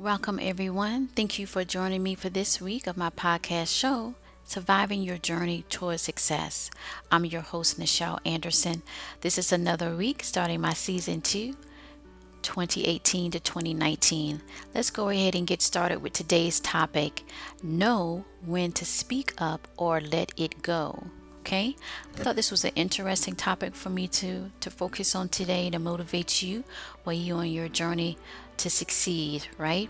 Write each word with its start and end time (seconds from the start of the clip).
Welcome, 0.00 0.38
everyone. 0.40 1.08
Thank 1.08 1.38
you 1.38 1.46
for 1.46 1.62
joining 1.62 2.02
me 2.02 2.14
for 2.14 2.30
this 2.30 2.58
week 2.58 2.86
of 2.86 2.96
my 2.96 3.10
podcast 3.10 3.78
show, 3.78 4.14
Surviving 4.44 5.02
Your 5.02 5.18
Journey 5.18 5.66
Towards 5.68 6.00
Success. 6.00 6.70
I'm 7.12 7.26
your 7.26 7.42
host, 7.42 7.78
Nichel 7.78 8.18
Anderson. 8.24 8.80
This 9.20 9.36
is 9.36 9.52
another 9.52 9.94
week 9.94 10.24
starting 10.24 10.62
my 10.62 10.72
season 10.72 11.20
two, 11.20 11.54
2018 12.40 13.32
to 13.32 13.40
2019. 13.40 14.40
Let's 14.74 14.88
go 14.88 15.10
ahead 15.10 15.34
and 15.34 15.46
get 15.46 15.60
started 15.60 16.00
with 16.00 16.14
today's 16.14 16.60
topic 16.60 17.22
Know 17.62 18.24
when 18.42 18.72
to 18.72 18.86
speak 18.86 19.34
up 19.36 19.68
or 19.76 20.00
let 20.00 20.32
it 20.38 20.62
go. 20.62 21.08
Okay, 21.40 21.74
I 22.14 22.18
thought 22.18 22.36
this 22.36 22.50
was 22.50 22.64
an 22.64 22.72
interesting 22.74 23.34
topic 23.34 23.74
for 23.74 23.88
me 23.88 24.06
to 24.08 24.50
to 24.60 24.70
focus 24.70 25.14
on 25.14 25.30
today 25.30 25.70
to 25.70 25.78
motivate 25.78 26.42
you 26.42 26.64
while 27.04 27.16
you're 27.16 27.38
on 27.38 27.50
your 27.50 27.68
journey 27.68 28.16
to 28.60 28.68
succeed, 28.68 29.48
right? 29.56 29.88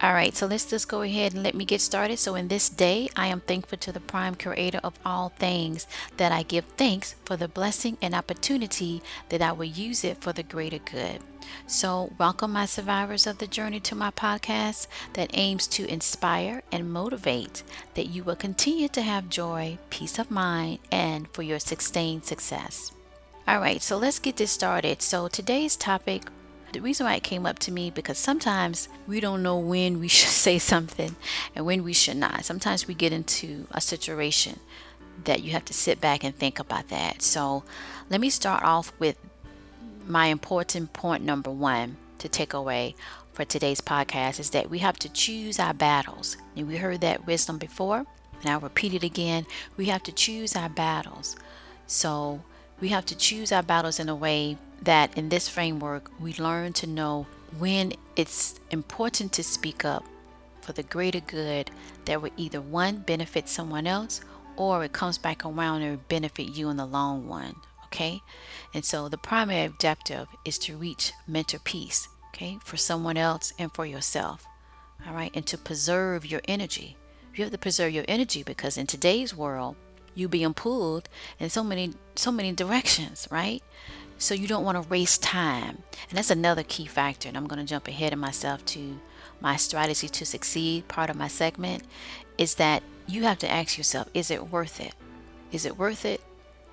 All 0.00 0.14
right, 0.14 0.34
so 0.34 0.46
let's 0.46 0.70
just 0.70 0.88
go 0.88 1.02
ahead 1.02 1.34
and 1.34 1.42
let 1.42 1.56
me 1.56 1.64
get 1.64 1.80
started. 1.80 2.18
So, 2.20 2.36
in 2.36 2.46
this 2.46 2.68
day, 2.68 3.08
I 3.16 3.26
am 3.26 3.40
thankful 3.40 3.78
to 3.78 3.90
the 3.90 3.98
prime 3.98 4.36
creator 4.36 4.80
of 4.84 4.98
all 5.04 5.30
things 5.30 5.88
that 6.18 6.30
I 6.30 6.44
give 6.44 6.64
thanks 6.76 7.16
for 7.24 7.36
the 7.36 7.48
blessing 7.48 7.98
and 8.00 8.14
opportunity 8.14 9.02
that 9.28 9.42
I 9.42 9.50
will 9.50 9.64
use 9.64 10.04
it 10.04 10.18
for 10.18 10.32
the 10.32 10.44
greater 10.44 10.78
good. 10.78 11.20
So, 11.66 12.12
welcome, 12.16 12.52
my 12.52 12.66
survivors 12.66 13.26
of 13.26 13.38
the 13.38 13.48
journey, 13.48 13.80
to 13.80 13.96
my 13.96 14.12
podcast 14.12 14.86
that 15.14 15.30
aims 15.34 15.66
to 15.68 15.86
inspire 15.86 16.62
and 16.70 16.92
motivate 16.92 17.64
that 17.94 18.06
you 18.06 18.22
will 18.22 18.36
continue 18.36 18.88
to 18.88 19.02
have 19.02 19.28
joy, 19.28 19.78
peace 19.90 20.20
of 20.20 20.30
mind, 20.30 20.78
and 20.92 21.28
for 21.32 21.42
your 21.42 21.58
sustained 21.58 22.24
success. 22.24 22.92
All 23.48 23.58
right, 23.58 23.82
so 23.82 23.96
let's 23.98 24.20
get 24.20 24.36
this 24.36 24.52
started. 24.52 25.02
So, 25.02 25.26
today's 25.26 25.74
topic 25.74 26.22
the 26.72 26.80
reason 26.80 27.06
why 27.06 27.14
it 27.14 27.22
came 27.22 27.46
up 27.46 27.58
to 27.60 27.72
me 27.72 27.90
because 27.90 28.18
sometimes 28.18 28.88
we 29.06 29.20
don't 29.20 29.42
know 29.42 29.58
when 29.58 30.00
we 30.00 30.08
should 30.16 30.30
say 30.30 30.58
something 30.58 31.16
and 31.54 31.66
when 31.66 31.84
we 31.84 31.92
should 31.92 32.16
not. 32.16 32.44
Sometimes 32.44 32.86
we 32.86 32.94
get 32.94 33.12
into 33.12 33.66
a 33.70 33.80
situation 33.80 34.60
that 35.24 35.42
you 35.42 35.52
have 35.52 35.64
to 35.66 35.74
sit 35.74 36.00
back 36.00 36.24
and 36.24 36.34
think 36.34 36.58
about 36.58 36.88
that. 36.88 37.22
So, 37.22 37.62
let 38.10 38.20
me 38.20 38.30
start 38.30 38.62
off 38.62 38.92
with 38.98 39.16
my 40.06 40.26
important 40.26 40.92
point 40.92 41.22
number 41.22 41.50
one 41.50 41.96
to 42.18 42.28
take 42.28 42.52
away 42.52 42.94
for 43.32 43.44
today's 43.44 43.80
podcast 43.80 44.38
is 44.38 44.50
that 44.50 44.68
we 44.68 44.78
have 44.80 44.98
to 44.98 45.08
choose 45.08 45.58
our 45.58 45.72
battles. 45.72 46.36
And 46.56 46.68
we 46.68 46.76
heard 46.76 47.00
that 47.00 47.26
wisdom 47.26 47.58
before, 47.58 48.04
and 48.40 48.50
I'll 48.50 48.60
repeat 48.60 48.94
it 48.94 49.02
again. 49.02 49.46
We 49.76 49.86
have 49.86 50.02
to 50.04 50.12
choose 50.12 50.54
our 50.54 50.68
battles. 50.68 51.36
So 51.86 52.42
we 52.82 52.88
have 52.88 53.06
to 53.06 53.16
choose 53.16 53.52
our 53.52 53.62
battles 53.62 54.00
in 54.00 54.08
a 54.08 54.14
way 54.14 54.58
that 54.82 55.16
in 55.16 55.28
this 55.28 55.48
framework 55.48 56.10
we 56.20 56.34
learn 56.34 56.72
to 56.72 56.86
know 56.86 57.26
when 57.56 57.92
it's 58.16 58.58
important 58.72 59.32
to 59.32 59.44
speak 59.44 59.84
up 59.84 60.04
for 60.60 60.72
the 60.72 60.82
greater 60.82 61.20
good 61.20 61.70
that 62.06 62.20
will 62.20 62.32
either 62.36 62.60
one 62.60 62.96
benefit 62.98 63.48
someone 63.48 63.86
else 63.86 64.20
or 64.56 64.82
it 64.82 64.92
comes 64.92 65.16
back 65.16 65.44
around 65.44 65.82
and 65.82 66.08
benefit 66.08 66.56
you 66.56 66.68
in 66.68 66.76
the 66.76 66.84
long 66.84 67.26
run 67.26 67.54
okay? 67.92 68.22
And 68.72 68.84
so 68.84 69.08
the 69.08 69.18
primary 69.18 69.66
objective 69.66 70.26
is 70.46 70.58
to 70.60 70.78
reach 70.78 71.12
mental 71.28 71.60
peace, 71.62 72.08
okay, 72.28 72.58
for 72.64 72.78
someone 72.78 73.18
else 73.18 73.52
and 73.58 73.70
for 73.72 73.84
yourself, 73.84 74.46
all 75.06 75.14
right? 75.14 75.30
And 75.34 75.46
to 75.48 75.58
preserve 75.58 76.24
your 76.24 76.40
energy. 76.48 76.96
You 77.34 77.44
have 77.44 77.52
to 77.52 77.58
preserve 77.58 77.92
your 77.92 78.06
energy 78.08 78.42
because 78.42 78.78
in 78.78 78.86
today's 78.86 79.36
world, 79.36 79.76
you're 80.14 80.28
being 80.28 80.54
pulled 80.54 81.08
in 81.38 81.50
so 81.50 81.64
many 81.64 81.94
so 82.14 82.30
many 82.32 82.52
directions, 82.52 83.28
right? 83.30 83.62
So 84.18 84.34
you 84.34 84.46
don't 84.46 84.64
want 84.64 84.80
to 84.80 84.88
waste 84.88 85.22
time. 85.22 85.82
And 86.08 86.16
that's 86.16 86.30
another 86.30 86.62
key 86.62 86.86
factor. 86.86 87.28
And 87.28 87.36
I'm 87.36 87.48
going 87.48 87.58
to 87.58 87.68
jump 87.68 87.88
ahead 87.88 88.12
of 88.12 88.18
myself 88.20 88.64
to 88.66 89.00
my 89.40 89.56
strategy 89.56 90.08
to 90.08 90.24
succeed 90.24 90.86
part 90.86 91.10
of 91.10 91.16
my 91.16 91.26
segment 91.26 91.82
is 92.38 92.54
that 92.54 92.84
you 93.08 93.24
have 93.24 93.38
to 93.38 93.50
ask 93.50 93.76
yourself, 93.76 94.08
is 94.14 94.30
it 94.30 94.50
worth 94.50 94.80
it? 94.80 94.94
Is 95.50 95.66
it 95.66 95.76
worth 95.76 96.04
it 96.04 96.20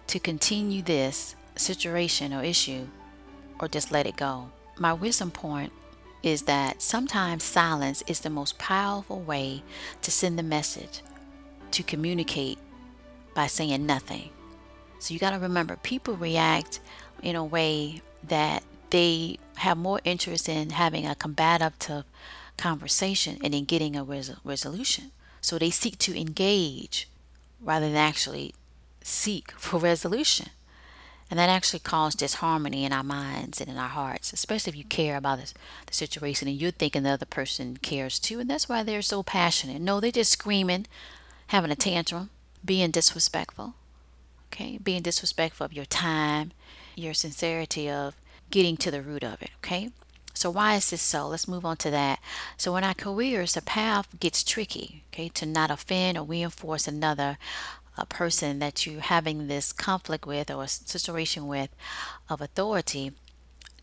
to 0.08 0.20
continue 0.20 0.82
this 0.82 1.36
situation 1.56 2.34
or 2.34 2.44
issue 2.44 2.88
or 3.60 3.68
just 3.68 3.92
let 3.92 4.08
it 4.08 4.16
go. 4.16 4.50
My 4.78 4.94
wisdom 4.94 5.32
point 5.32 5.72
is 6.24 6.44
that 6.44 6.82
sometimes 6.82 7.44
silence 7.44 8.04
is 8.08 8.22
the 8.22 8.30
most 8.30 8.58
powerful 8.58 9.20
way 9.20 9.64
to 10.02 10.12
send 10.12 10.40
the 10.40 10.44
message, 10.44 11.02
to 11.72 11.84
communicate 11.84 12.58
by 13.40 13.48
saying 13.48 13.86
nothing. 13.86 14.32
So 15.00 15.14
you 15.14 15.20
got 15.22 15.32
to 15.32 15.40
remember, 15.40 15.78
people 15.78 16.18
react 16.18 16.82
in 17.24 17.38
a 17.38 17.46
way 17.46 18.02
that 18.22 18.64
they 18.90 19.38
have 19.56 19.78
more 19.78 20.02
interest 20.04 20.50
in 20.50 20.72
having 20.72 21.08
a 21.08 21.16
combative 21.16 22.04
conversation 22.58 23.38
and 23.42 23.56
in 23.56 23.64
getting 23.64 23.96
a 23.96 24.04
res- 24.04 24.36
resolution. 24.44 25.12
So 25.40 25.58
they 25.58 25.70
seek 25.70 25.98
to 26.00 26.20
engage 26.20 27.08
rather 27.62 27.88
than 27.88 27.96
actually 27.96 28.56
seek 29.02 29.52
for 29.58 29.80
resolution. 29.80 30.48
And 31.30 31.40
that 31.40 31.48
actually 31.48 31.80
causes 31.80 32.16
disharmony 32.16 32.84
in 32.84 32.92
our 32.92 33.04
minds 33.04 33.62
and 33.62 33.70
in 33.70 33.78
our 33.78 33.88
hearts, 33.88 34.34
especially 34.34 34.72
if 34.72 34.76
you 34.76 34.84
care 34.84 35.16
about 35.16 35.40
the, 35.40 35.54
the 35.86 35.94
situation 35.94 36.50
and 36.50 36.58
you're 36.58 36.72
thinking 36.72 37.04
the 37.04 37.12
other 37.12 37.26
person 37.26 37.78
cares 37.78 38.20
too. 38.20 38.42
And 38.42 38.50
that's 38.50 38.68
why 38.68 38.84
they're 38.84 39.02
so 39.02 39.24
passionate. 39.24 39.80
No, 39.80 40.02
they're 40.02 40.12
just 40.12 40.34
screaming, 40.34 40.88
having 41.48 41.72
a 41.72 41.78
tantrum, 41.78 42.32
being 42.64 42.92
disrespectful. 42.92 43.76
Okay, 44.48 44.78
being 44.78 45.04
disrespectful 45.04 45.66
of 45.66 45.74
your 45.74 45.86
time, 45.86 46.52
your 46.96 47.14
sincerity 47.14 47.90
of 47.90 48.16
getting 48.50 48.78
to 48.78 48.90
the 48.90 49.02
root 49.02 49.24
of 49.24 49.42
it. 49.42 49.52
Okay, 49.58 49.92
so 50.34 50.50
why 50.50 50.76
is 50.76 50.90
this 50.90 51.02
so? 51.02 51.28
Let's 51.28 51.48
move 51.48 51.66
on 51.66 51.78
to 51.78 51.92
that. 51.92 52.20
So 52.58 52.76
in 52.76 52.84
our 52.84 52.96
careers, 52.96 53.54
the 53.54 53.62
path 53.62 54.08
gets 54.20 54.44
tricky. 54.44 55.04
Okay, 55.14 55.30
to 55.30 55.46
not 55.46 55.72
offend 55.72 56.18
or 56.18 56.24
reinforce 56.24 56.88
another 56.88 57.38
a 58.00 58.06
person 58.06 58.60
that 58.60 58.86
you're 58.86 59.02
having 59.02 59.48
this 59.48 59.74
conflict 59.74 60.26
with 60.26 60.50
or 60.50 60.68
situation 60.68 61.48
with 61.48 61.70
of 62.30 62.42
authority 62.42 63.12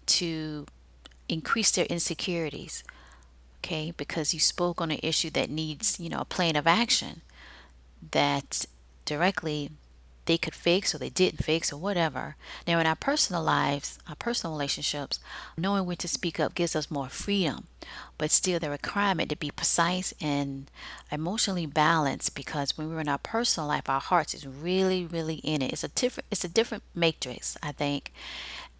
to 0.06 0.66
increase 1.28 1.70
their 1.72 1.86
insecurities 1.86 2.84
okay 3.58 3.92
because 3.96 4.32
you 4.32 4.40
spoke 4.40 4.80
on 4.80 4.90
an 4.90 5.00
issue 5.02 5.30
that 5.30 5.50
needs 5.50 5.98
you 5.98 6.08
know 6.08 6.20
a 6.20 6.24
plan 6.24 6.56
of 6.56 6.66
action 6.66 7.22
that 8.12 8.66
directly 9.04 9.70
they 10.26 10.36
could 10.36 10.54
fix 10.54 10.94
or 10.94 10.98
they 10.98 11.08
didn't 11.08 11.44
fix 11.44 11.72
or 11.72 11.76
whatever. 11.78 12.36
Now, 12.66 12.78
in 12.80 12.86
our 12.86 12.96
personal 12.96 13.42
lives, 13.42 13.98
our 14.08 14.16
personal 14.16 14.52
relationships, 14.54 15.18
knowing 15.56 15.86
when 15.86 15.96
to 15.98 16.08
speak 16.08 16.38
up 16.38 16.54
gives 16.54 16.76
us 16.76 16.90
more 16.90 17.08
freedom, 17.08 17.68
but 18.18 18.30
still 18.30 18.58
the 18.58 18.68
requirement 18.68 19.30
to 19.30 19.36
be 19.36 19.50
precise 19.50 20.12
and 20.20 20.70
emotionally 21.10 21.66
balanced 21.66 22.34
because 22.34 22.76
when 22.76 22.90
we're 22.90 23.00
in 23.00 23.08
our 23.08 23.18
personal 23.18 23.68
life, 23.68 23.88
our 23.88 24.00
hearts 24.00 24.34
is 24.34 24.46
really, 24.46 25.06
really 25.06 25.36
in 25.36 25.62
it. 25.62 25.72
It's 25.72 25.84
a 25.84 25.88
different, 25.88 26.26
it's 26.30 26.44
a 26.44 26.48
different 26.48 26.82
matrix, 26.94 27.56
I 27.62 27.72
think, 27.72 28.12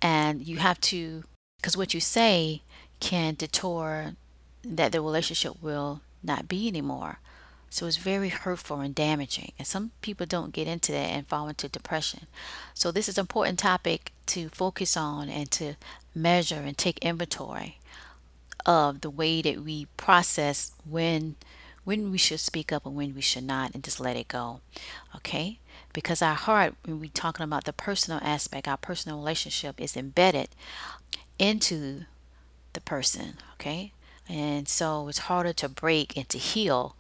and 0.03 0.47
you 0.47 0.57
have 0.57 0.81
to, 0.83 1.25
because 1.59 1.77
what 1.77 1.95
you 1.95 2.01
say 2.01 2.63
can 2.99 3.35
detour 3.35 4.15
that 4.65 4.91
the 4.91 5.01
relationship 5.01 5.63
will 5.63 6.01
not 6.25 6.49
be 6.49 6.67
anymore. 6.67 7.21
So 7.71 7.87
it's 7.87 7.97
very 7.97 8.29
hurtful 8.29 8.81
and 8.81 8.95
damaging. 8.95 9.53
And 9.59 9.67
some 9.67 9.91
people 10.01 10.27
don't 10.27 10.53
get 10.53 10.69
into 10.69 10.93
that 10.93 11.11
and 11.11 11.27
fall 11.27 11.49
into 11.49 11.69
depression. 11.69 12.27
So 12.75 12.91
this 12.91 13.09
is 13.09 13.19
an 13.19 13.23
important 13.23 13.59
topic 13.59 14.13
to 14.27 14.49
focus 14.51 14.97
on 14.97 15.29
and 15.29 15.51
to 15.53 15.75
measure 16.15 16.61
and 16.61 16.77
take 16.77 16.99
inventory 16.99 17.79
of 18.65 19.01
the 19.01 19.11
way 19.11 19.43
that 19.43 19.61
we 19.61 19.87
process 19.97 20.73
when 20.89 21.37
when 21.85 22.11
we 22.11 22.19
should 22.19 22.41
speak 22.41 22.73
up 22.73 22.85
and 22.85 22.97
when 22.97 23.15
we 23.15 23.21
should 23.21 23.45
not 23.45 23.73
and 23.73 23.85
just 23.85 24.01
let 24.01 24.17
it 24.17 24.27
go. 24.27 24.59
Okay? 25.15 25.61
Because 25.93 26.21
our 26.21 26.35
heart, 26.35 26.75
when 26.85 26.99
we're 26.99 27.11
talking 27.15 27.45
about 27.45 27.63
the 27.63 27.73
personal 27.73 28.19
aspect, 28.25 28.67
our 28.67 28.77
personal 28.77 29.19
relationship 29.19 29.81
is 29.81 29.97
embedded 29.97 30.49
into 31.39 32.01
the 32.73 32.81
person. 32.81 33.35
Okay? 33.55 33.93
And 34.29 34.69
so 34.69 35.07
it's 35.07 35.31
harder 35.31 35.53
to 35.53 35.69
break 35.69 36.17
and 36.17 36.29
to 36.31 36.39
heal 36.39 36.96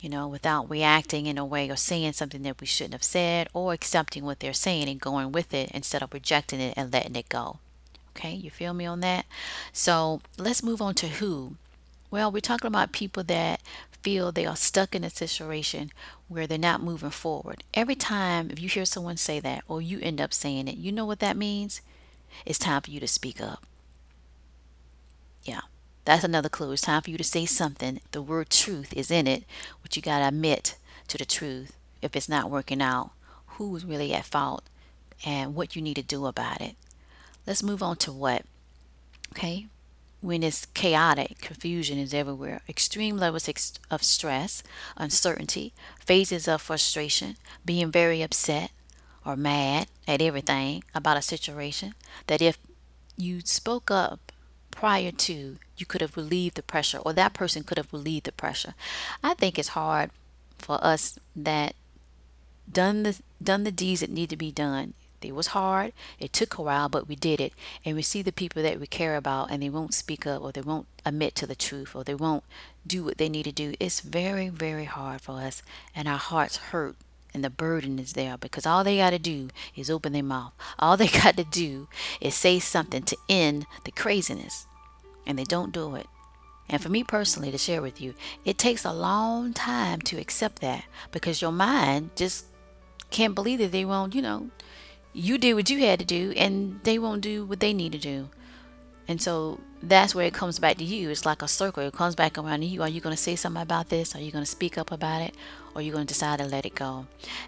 you 0.00 0.08
know, 0.08 0.28
without 0.28 0.70
reacting 0.70 1.26
in 1.26 1.38
a 1.38 1.44
way 1.44 1.68
or 1.68 1.76
saying 1.76 2.12
something 2.12 2.42
that 2.42 2.60
we 2.60 2.66
shouldn't 2.66 2.94
have 2.94 3.02
said 3.02 3.48
or 3.52 3.72
accepting 3.72 4.24
what 4.24 4.40
they're 4.40 4.52
saying 4.52 4.88
and 4.88 5.00
going 5.00 5.32
with 5.32 5.52
it 5.52 5.70
instead 5.72 6.02
of 6.02 6.14
rejecting 6.14 6.60
it 6.60 6.74
and 6.76 6.92
letting 6.92 7.16
it 7.16 7.28
go. 7.28 7.58
Okay, 8.16 8.32
you 8.32 8.50
feel 8.50 8.74
me 8.74 8.86
on 8.86 9.00
that? 9.00 9.26
So 9.72 10.20
let's 10.36 10.62
move 10.62 10.82
on 10.82 10.94
to 10.96 11.08
who. 11.08 11.56
Well, 12.10 12.32
we're 12.32 12.40
talking 12.40 12.68
about 12.68 12.92
people 12.92 13.22
that 13.24 13.60
feel 14.02 14.32
they 14.32 14.46
are 14.46 14.56
stuck 14.56 14.94
in 14.94 15.04
a 15.04 15.10
situation 15.10 15.90
where 16.28 16.46
they're 16.46 16.58
not 16.58 16.82
moving 16.82 17.10
forward. 17.10 17.64
Every 17.74 17.94
time 17.94 18.50
if 18.50 18.60
you 18.60 18.68
hear 18.68 18.84
someone 18.84 19.16
say 19.16 19.40
that 19.40 19.62
or 19.68 19.82
you 19.82 19.98
end 20.00 20.20
up 20.20 20.32
saying 20.32 20.68
it, 20.68 20.76
you 20.76 20.92
know 20.92 21.04
what 21.04 21.18
that 21.20 21.36
means? 21.36 21.80
It's 22.46 22.58
time 22.58 22.82
for 22.82 22.90
you 22.90 23.00
to 23.00 23.08
speak 23.08 23.40
up. 23.40 23.64
Yeah. 25.42 25.60
That's 26.08 26.24
another 26.24 26.48
clue. 26.48 26.72
It's 26.72 26.80
time 26.80 27.02
for 27.02 27.10
you 27.10 27.18
to 27.18 27.22
say 27.22 27.44
something. 27.44 28.00
The 28.12 28.22
word 28.22 28.48
truth 28.48 28.94
is 28.96 29.10
in 29.10 29.26
it, 29.26 29.44
but 29.82 29.94
you 29.94 30.00
got 30.00 30.20
to 30.20 30.28
admit 30.28 30.74
to 31.06 31.18
the 31.18 31.26
truth 31.26 31.76
if 32.00 32.16
it's 32.16 32.30
not 32.30 32.50
working 32.50 32.80
out, 32.80 33.10
who 33.46 33.76
is 33.76 33.84
really 33.84 34.14
at 34.14 34.24
fault, 34.24 34.64
and 35.26 35.54
what 35.54 35.76
you 35.76 35.82
need 35.82 35.96
to 35.96 36.02
do 36.02 36.24
about 36.24 36.62
it. 36.62 36.76
Let's 37.46 37.62
move 37.62 37.82
on 37.82 37.96
to 37.96 38.10
what. 38.10 38.46
Okay? 39.32 39.66
when 40.22 40.42
it's 40.42 40.64
chaotic, 40.64 41.42
confusion 41.42 41.98
is 41.98 42.14
everywhere, 42.14 42.62
extreme 42.66 43.18
levels 43.18 43.46
of 43.90 44.02
stress, 44.02 44.62
uncertainty, 44.96 45.74
phases 46.00 46.48
of 46.48 46.62
frustration, 46.62 47.36
being 47.66 47.90
very 47.90 48.22
upset 48.22 48.70
or 49.26 49.36
mad 49.36 49.88
at 50.08 50.22
everything 50.22 50.82
about 50.94 51.18
a 51.18 51.22
situation, 51.22 51.92
that 52.28 52.40
if 52.40 52.56
you 53.18 53.42
spoke 53.44 53.90
up 53.90 54.27
prior 54.78 55.10
to, 55.10 55.56
you 55.76 55.86
could 55.86 56.00
have 56.00 56.16
relieved 56.16 56.54
the 56.54 56.62
pressure, 56.62 56.98
or 56.98 57.12
that 57.12 57.34
person 57.34 57.64
could 57.64 57.78
have 57.78 57.92
relieved 57.92 58.26
the 58.26 58.32
pressure. 58.32 58.74
I 59.24 59.34
think 59.34 59.58
it's 59.58 59.74
hard 59.80 60.10
for 60.56 60.78
us 60.82 61.18
that 61.34 61.74
done 62.70 63.02
the 63.02 63.20
done 63.42 63.64
the 63.64 63.72
deeds 63.72 64.02
that 64.02 64.10
need 64.10 64.30
to 64.30 64.36
be 64.36 64.52
done 64.52 64.94
it 65.20 65.34
was 65.34 65.48
hard. 65.48 65.92
It 66.20 66.32
took 66.32 66.58
a 66.58 66.62
while, 66.62 66.88
but 66.88 67.08
we 67.08 67.16
did 67.16 67.40
it. 67.40 67.52
And 67.84 67.96
we 67.96 68.02
see 68.02 68.22
the 68.22 68.32
people 68.32 68.62
that 68.62 68.78
we 68.78 68.86
care 68.86 69.16
about 69.16 69.50
and 69.50 69.62
they 69.62 69.68
won't 69.68 69.94
speak 69.94 70.26
up 70.26 70.42
or 70.42 70.52
they 70.52 70.60
won't 70.60 70.86
admit 71.04 71.34
to 71.36 71.46
the 71.46 71.56
truth 71.56 71.96
or 71.96 72.04
they 72.04 72.14
won't 72.14 72.44
do 72.86 73.02
what 73.02 73.18
they 73.18 73.28
need 73.28 73.44
to 73.44 73.52
do. 73.52 73.74
It's 73.80 74.00
very, 74.00 74.48
very 74.48 74.84
hard 74.84 75.20
for 75.20 75.40
us. 75.40 75.62
And 75.94 76.06
our 76.06 76.18
hearts 76.18 76.56
hurt 76.70 76.94
and 77.34 77.44
the 77.44 77.50
burden 77.50 77.98
is 77.98 78.12
there 78.12 78.38
because 78.38 78.64
all 78.64 78.84
they 78.84 78.98
got 78.98 79.10
to 79.10 79.18
do 79.18 79.48
is 79.74 79.90
open 79.90 80.12
their 80.12 80.22
mouth. 80.22 80.52
All 80.78 80.96
they 80.96 81.08
got 81.22 81.36
to 81.36 81.44
do 81.44 81.88
is 82.20 82.34
say 82.34 82.60
something 82.60 83.02
to 83.02 83.16
end 83.28 83.66
the 83.84 83.90
craziness. 83.90 84.67
And 85.28 85.38
they 85.38 85.44
don't 85.44 85.70
do 85.70 85.94
it. 85.94 86.08
And 86.68 86.82
for 86.82 86.88
me 86.88 87.04
personally, 87.04 87.50
to 87.52 87.58
share 87.58 87.80
with 87.80 88.00
you, 88.00 88.14
it 88.44 88.58
takes 88.58 88.84
a 88.84 88.92
long 88.92 89.52
time 89.52 90.00
to 90.02 90.18
accept 90.18 90.60
that 90.60 90.84
because 91.12 91.40
your 91.40 91.52
mind 91.52 92.10
just 92.16 92.46
can't 93.10 93.34
believe 93.34 93.60
that 93.60 93.72
they 93.72 93.84
won't, 93.84 94.14
you 94.14 94.22
know, 94.22 94.50
you 95.12 95.38
did 95.38 95.54
what 95.54 95.70
you 95.70 95.78
had 95.78 95.98
to 95.98 96.04
do 96.04 96.32
and 96.36 96.80
they 96.82 96.98
won't 96.98 97.22
do 97.22 97.44
what 97.44 97.60
they 97.60 97.72
need 97.72 97.92
to 97.92 97.98
do. 97.98 98.28
And 99.06 99.22
so 99.22 99.60
that's 99.82 100.14
where 100.14 100.26
it 100.26 100.34
comes 100.34 100.58
back 100.58 100.76
to 100.76 100.84
you. 100.84 101.08
It's 101.08 101.24
like 101.24 101.40
a 101.40 101.48
circle. 101.48 101.82
It 101.84 101.94
comes 101.94 102.14
back 102.14 102.36
around 102.36 102.60
to 102.60 102.66
you. 102.66 102.82
Are 102.82 102.88
you 102.88 103.00
going 103.00 103.16
to 103.16 103.22
say 103.22 103.36
something 103.36 103.62
about 103.62 103.88
this? 103.88 104.14
Are 104.14 104.20
you 104.20 104.30
going 104.30 104.44
to 104.44 104.50
speak 104.50 104.76
up 104.76 104.92
about 104.92 105.22
it? 105.22 105.34
Or 105.74 105.78
are 105.78 105.82
you 105.82 105.92
going 105.92 106.06
to 106.06 106.12
decide 106.12 106.40
to 106.40 106.44
let 106.44 106.66
it 106.66 106.74
go? 106.74 107.06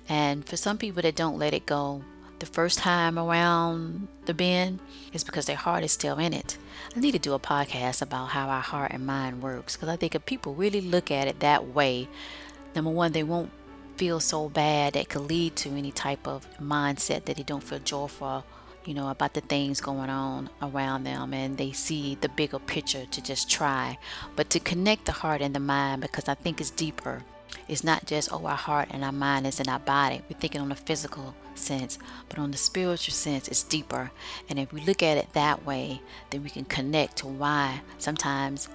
And 0.09 0.47
for 0.47 0.57
some 0.57 0.79
people 0.79 1.03
that 1.03 1.17
don't 1.17 1.39
let 1.39 1.53
it 1.53 1.67
go 1.67 2.03
the 2.41 2.47
first 2.47 2.79
time 2.79 3.19
around 3.19 4.09
the 4.27 4.35
bend, 4.35 4.81
is 5.13 5.25
because 5.25 5.47
their 5.47 5.57
heart 5.57 5.85
is 5.85 5.93
still 5.93 6.19
in 6.19 6.33
it. 6.33 6.59
I 6.97 7.01
need 7.01 7.13
to 7.13 7.19
do 7.19 7.35
a 7.35 7.39
podcast 7.39 8.03
about 8.03 8.31
how 8.31 8.49
our 8.49 8.61
heart 8.61 8.93
and 8.93 9.07
mind 9.07 9.43
works 9.43 9.77
because 9.77 9.89
I 9.89 9.97
think 9.97 10.15
if 10.15 10.27
people 10.27 10.55
really 10.55 10.81
look 10.81 11.11
at 11.11 11.29
it 11.29 11.41
that 11.41 11.69
way, 11.69 12.09
number 12.75 12.91
one, 12.91 13.13
they 13.13 13.23
won't 13.23 13.51
feel 13.97 14.19
so 14.19 14.49
bad 14.49 14.95
that 14.95 15.09
could 15.09 15.23
lead 15.23 15.55
to 15.55 15.71
any 15.71 15.93
type 15.93 16.27
of 16.27 16.49
mindset 16.59 17.27
that 17.27 17.37
they 17.37 17.43
don't 17.43 17.63
feel 17.63 17.79
joyful 17.81 18.45
you 18.87 18.95
know 18.95 19.11
about 19.11 19.35
the 19.35 19.43
things 19.43 19.81
going 19.81 20.09
on 20.09 20.49
around 20.63 21.05
them 21.05 21.35
and 21.35 21.59
they 21.59 21.71
see 21.71 22.17
the 22.23 22.29
bigger 22.31 22.59
picture 22.59 23.05
to 23.11 23.23
just 23.23 23.51
try 23.51 23.99
but 24.37 24.49
to 24.49 24.59
connect 24.59 25.05
the 25.05 25.13
heart 25.13 25.43
and 25.43 25.55
the 25.55 25.61
mind 25.61 26.01
because 26.01 26.29
i 26.29 26.35
think 26.35 26.61
it's 26.61 26.71
deeper 26.71 27.23
it's 27.71 27.85
not 27.85 28.05
just 28.05 28.33
oh 28.33 28.45
our 28.45 28.57
heart 28.57 28.89
and 28.91 29.05
our 29.05 29.13
mind 29.13 29.47
is 29.47 29.61
in 29.61 29.69
our 29.69 29.79
body 29.79 30.21
we're 30.29 30.39
thinking 30.39 30.61
on 30.61 30.73
a 30.73 30.77
physical 30.77 31.35
sense 31.55 31.99
but 32.29 32.39
on 32.39 32.51
the 32.51 32.59
spiritual 32.59 33.15
sense 33.15 33.49
it's 33.49 33.63
deeper 33.63 34.11
and 34.49 34.59
if 34.59 34.73
we 34.73 34.81
look 34.83 35.03
at 35.03 35.17
it 35.17 35.33
that 35.33 35.65
way 35.65 36.01
then 36.31 36.43
we 36.43 36.51
can 36.51 36.65
connect 36.65 37.17
to 37.17 37.27
why 37.27 37.81
sometimes 37.99 38.69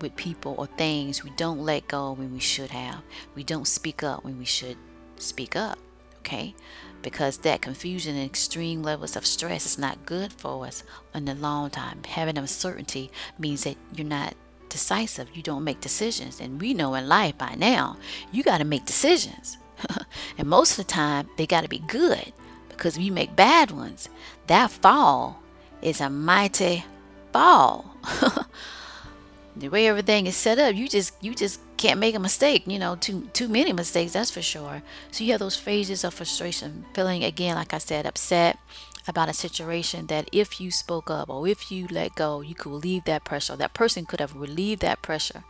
with 0.00 0.16
people 0.16 0.54
or 0.58 0.66
things, 0.66 1.24
we 1.24 1.30
don't 1.30 1.60
let 1.60 1.88
go 1.88 2.12
when 2.12 2.32
we 2.32 2.40
should 2.40 2.70
have. 2.70 3.02
We 3.34 3.44
don't 3.44 3.66
speak 3.66 4.02
up 4.02 4.24
when 4.24 4.38
we 4.38 4.44
should 4.44 4.76
speak 5.16 5.56
up, 5.56 5.78
okay? 6.20 6.54
Because 7.02 7.38
that 7.38 7.62
confusion 7.62 8.16
and 8.16 8.24
extreme 8.24 8.82
levels 8.82 9.16
of 9.16 9.26
stress 9.26 9.66
is 9.66 9.78
not 9.78 10.06
good 10.06 10.32
for 10.32 10.66
us 10.66 10.82
in 11.14 11.24
the 11.24 11.34
long 11.34 11.70
time. 11.70 12.02
Having 12.04 12.38
uncertainty 12.38 13.10
means 13.38 13.64
that 13.64 13.76
you're 13.94 14.06
not 14.06 14.34
decisive, 14.68 15.28
you 15.34 15.42
don't 15.42 15.64
make 15.64 15.80
decisions. 15.80 16.40
And 16.40 16.60
we 16.60 16.74
know 16.74 16.94
in 16.94 17.08
life 17.08 17.36
by 17.38 17.54
now, 17.56 17.96
you 18.32 18.42
got 18.42 18.58
to 18.58 18.64
make 18.64 18.84
decisions. 18.84 19.58
and 20.38 20.48
most 20.48 20.72
of 20.72 20.86
the 20.86 20.92
time, 20.92 21.28
they 21.36 21.46
got 21.46 21.62
to 21.62 21.68
be 21.68 21.78
good 21.78 22.32
because 22.68 22.96
if 22.96 23.02
you 23.02 23.12
make 23.12 23.34
bad 23.36 23.70
ones, 23.70 24.08
that 24.46 24.70
fall 24.70 25.42
is 25.82 26.00
a 26.00 26.08
mighty 26.08 26.84
fall. 27.32 27.96
the 29.56 29.68
way 29.68 29.88
everything 29.88 30.26
is 30.26 30.36
set 30.36 30.58
up, 30.58 30.74
you 30.74 30.88
just 30.88 31.12
you 31.20 31.34
just 31.34 31.60
can't 31.78 32.00
make 32.00 32.14
a 32.14 32.18
mistake. 32.18 32.64
You 32.66 32.78
know, 32.78 32.96
too 32.96 33.30
too 33.32 33.48
many 33.48 33.72
mistakes, 33.72 34.12
that's 34.12 34.30
for 34.30 34.42
sure. 34.42 34.82
So 35.10 35.24
you 35.24 35.32
have 35.32 35.40
those 35.40 35.56
phases 35.56 36.04
of 36.04 36.14
frustration, 36.14 36.84
feeling 36.94 37.24
again, 37.24 37.54
like 37.54 37.72
I 37.72 37.78
said, 37.78 38.04
upset 38.06 38.58
about 39.06 39.30
a 39.30 39.32
situation 39.32 40.06
that 40.08 40.28
if 40.32 40.60
you 40.60 40.70
spoke 40.70 41.10
up 41.10 41.30
or 41.30 41.48
if 41.48 41.72
you 41.72 41.86
let 41.90 42.14
go, 42.14 42.42
you 42.42 42.54
could 42.54 42.70
relieve 42.70 43.04
that 43.04 43.24
pressure. 43.24 43.56
That 43.56 43.72
person 43.72 44.04
could 44.04 44.20
have 44.20 44.36
relieved 44.36 44.82
that 44.82 45.00
pressure, 45.00 45.44